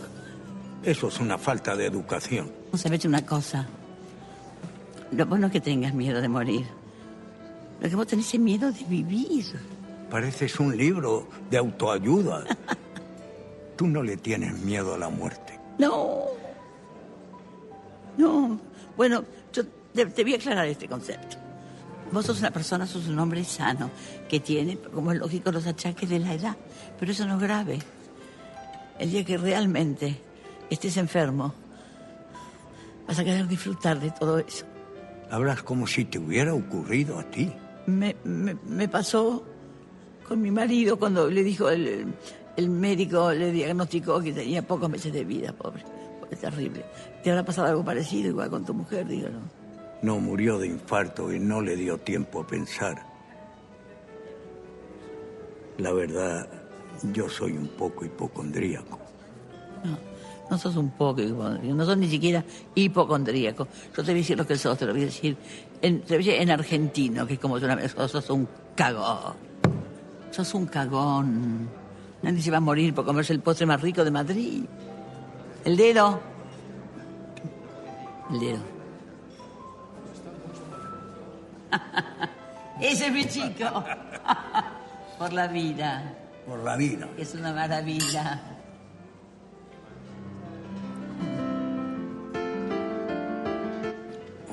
[0.83, 2.51] Eso es una falta de educación.
[2.73, 3.65] No eche una cosa.
[5.13, 6.65] Lo bueno es que tengas miedo de morir.
[7.79, 9.45] Lo que vos tenés es miedo de vivir.
[10.09, 12.43] Pareces un libro de autoayuda.
[13.77, 15.57] Tú no le tienes miedo a la muerte.
[15.79, 16.25] No.
[18.17, 18.59] No.
[18.97, 21.46] Bueno, yo te, te voy a aclarar este concepto.
[22.11, 23.91] Vos sos una persona, sos un hombre sano,
[24.29, 26.55] que tiene, como es lógico, los achaques de la edad.
[26.99, 27.79] Pero eso no es grave.
[28.99, 30.19] El día que realmente
[30.69, 31.53] estés enfermo,
[33.07, 34.65] vas a querer disfrutar de todo eso.
[35.29, 37.51] Hablas como si te hubiera ocurrido a ti.
[37.85, 39.43] Me, me, me pasó
[40.27, 42.13] con mi marido cuando le dijo el,
[42.55, 45.83] el médico, le diagnosticó que tenía pocos meses de vida, pobre.
[46.29, 46.83] Es terrible.
[47.23, 49.07] ¿Te habrá pasado algo parecido igual con tu mujer?
[49.07, 49.39] Dígalo.
[49.39, 49.56] No
[50.19, 53.03] murió de infarto y no le dio tiempo a pensar.
[55.77, 56.47] La verdad,
[57.13, 58.99] yo soy un poco hipocondríaco.
[59.83, 59.97] No,
[60.49, 62.43] no sos un poco hipocondríaco, no sos ni siquiera
[62.75, 63.67] hipocondríaco.
[63.95, 65.37] Yo te voy a decir lo que sos, te lo voy a decir
[65.81, 69.35] en, te voy a decir en argentino, que es como una sos un cagón.
[70.31, 71.69] Sos un cagón.
[72.21, 74.63] Nadie se va a morir por comerse el postre más rico de Madrid.
[75.63, 76.19] El dedo.
[78.31, 78.76] El dedo.
[82.81, 83.83] Ese es mi chico.
[85.17, 86.03] Por la vida.
[86.45, 87.07] Por la vida.
[87.17, 88.39] Es una maravilla.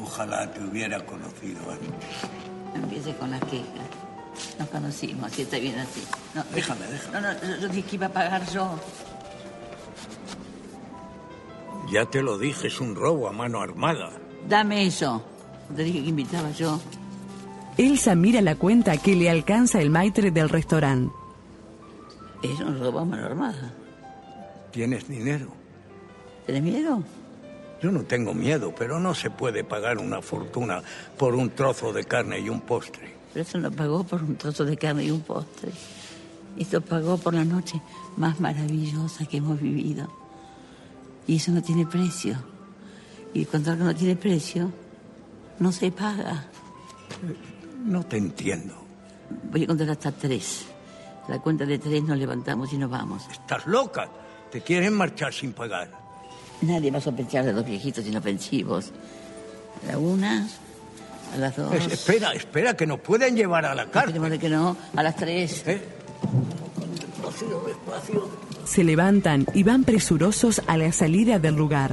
[0.02, 1.90] Ojalá te hubiera conocido antes.
[2.74, 3.66] No empieces con las quejas.
[4.58, 6.02] Nos conocimos, así está bien así.
[6.34, 7.20] No, Déjame, déjame.
[7.20, 8.78] No, no, yo, yo dije que iba a pagar yo.
[11.90, 14.10] Ya te lo dije, es un robo a mano armada.
[14.48, 15.22] Dame eso.
[15.74, 16.80] Te dije que invitaba yo.
[17.76, 21.12] Elsa mira la cuenta que le alcanza el maitre del restaurante.
[22.42, 23.72] Es un robo a mano armada.
[24.70, 25.48] ¿Tienes dinero?
[26.46, 27.02] ¿Tienes miedo?
[27.82, 30.82] Yo no tengo miedo, pero no se puede pagar una fortuna
[31.18, 33.14] por un trozo de carne y un postre.
[33.32, 35.72] Pero eso no pagó por un trozo de carne y un postre.
[36.56, 37.80] Esto pagó por la noche
[38.16, 40.08] más maravillosa que hemos vivido.
[41.26, 42.36] Y eso no tiene precio.
[43.32, 44.70] Y cuando algo no tiene precio,
[45.58, 46.46] no se paga.
[47.84, 48.74] No te entiendo.
[49.50, 50.66] Voy a contar hasta tres.
[51.28, 53.22] La cuenta de tres nos levantamos y nos vamos.
[53.30, 54.08] ¿Estás loca?
[54.50, 55.90] Te quieren marchar sin pagar.
[56.62, 58.90] Nadie va a sospechar de los viejitos inofensivos.
[59.84, 60.48] A la una,
[61.32, 61.72] a las dos.
[61.74, 64.14] Es- espera, espera, que nos pueden llevar a la cárcel.
[64.16, 65.64] Esperemos de que no, a las tres.
[65.64, 68.28] Despacio, despacio.
[68.66, 71.92] Se levantan y van presurosos a la salida del lugar.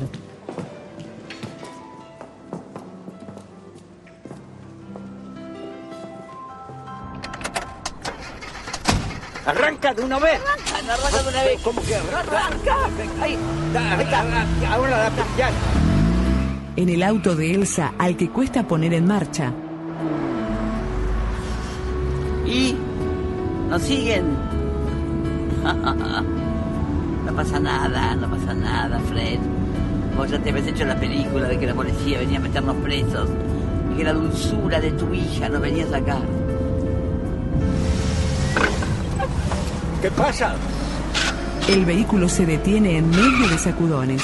[9.82, 10.40] ¡Arranca de una vez!
[10.76, 11.62] ¡Arranca de una vez!
[11.64, 12.46] ¿Cómo que arranca?
[12.46, 12.76] ¡Arranca!
[13.20, 13.38] ¡Ahí!
[13.76, 14.74] Ahí está.
[14.74, 15.50] Ahora la ya.
[16.76, 19.52] En el auto de Elsa, al que cuesta poner en marcha,
[22.46, 22.76] Y
[23.70, 24.38] nos siguen.
[27.26, 29.40] No pasa nada, no pasa nada, Fred.
[30.18, 33.30] Vos ya te habías hecho la película de que la policía venía a meternos presos
[33.94, 36.22] y que la dulzura de tu hija nos venía a sacar.
[40.02, 40.56] ¿Qué pasa?
[41.68, 44.24] el vehículo se detiene en medio de sacudones.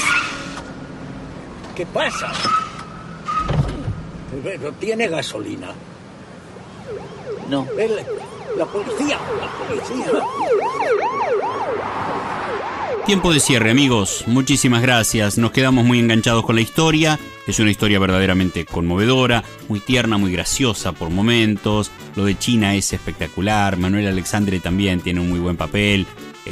[1.76, 2.32] ¿Qué pasa?
[4.44, 5.70] Pero tiene gasolina.
[7.50, 7.66] No.
[8.58, 10.12] La policía, la policía.
[13.08, 14.26] Tiempo de cierre, amigos.
[14.28, 15.38] Muchísimas gracias.
[15.38, 17.18] Nos quedamos muy enganchados con la historia.
[17.48, 21.90] Es una historia verdaderamente conmovedora, muy tierna, muy graciosa por momentos.
[22.18, 23.78] Lo de China es espectacular.
[23.78, 26.06] Manuel Alexandre también tiene un muy buen papel.
[26.46, 26.52] eh,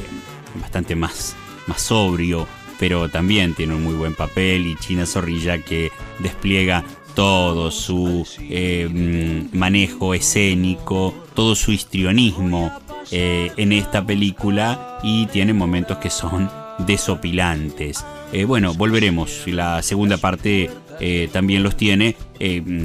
[0.61, 1.35] bastante más,
[1.67, 2.47] más sobrio,
[2.79, 4.65] pero también tiene un muy buen papel.
[4.65, 6.85] Y China Zorrilla que despliega
[7.15, 12.71] todo su eh, mm, manejo escénico, todo su histrionismo
[13.11, 16.49] eh, en esta película y tiene momentos que son
[16.79, 18.05] desopilantes.
[18.33, 19.43] Eh, bueno, volveremos.
[19.47, 22.15] La segunda parte eh, también los tiene.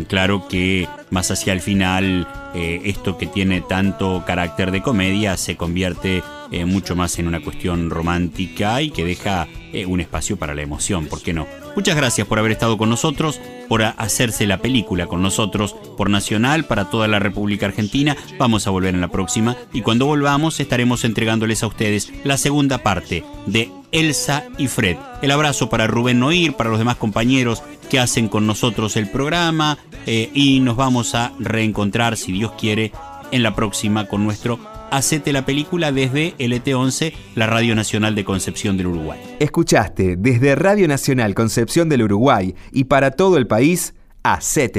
[0.07, 6.23] Claro que más hacia el final, esto que tiene tanto carácter de comedia se convierte
[6.67, 9.49] mucho más en una cuestión romántica y que deja
[9.89, 11.49] un espacio para la emoción, ¿por qué no?
[11.81, 16.67] Muchas gracias por haber estado con nosotros, por hacerse la película con nosotros, por Nacional,
[16.67, 18.19] para toda la República Argentina.
[18.39, 22.83] Vamos a volver en la próxima y cuando volvamos estaremos entregándoles a ustedes la segunda
[22.83, 24.99] parte de Elsa y Fred.
[25.23, 29.79] El abrazo para Rubén Noir, para los demás compañeros que hacen con nosotros el programa
[30.05, 32.93] eh, y nos vamos a reencontrar, si Dios quiere,
[33.33, 34.61] en la próxima con nuestro
[34.91, 39.21] Hacete la película desde LT11, la Radio Nacional de Concepción del Uruguay.
[39.39, 44.79] Escuchaste desde Radio Nacional Concepción del Uruguay y para todo el país, Hacete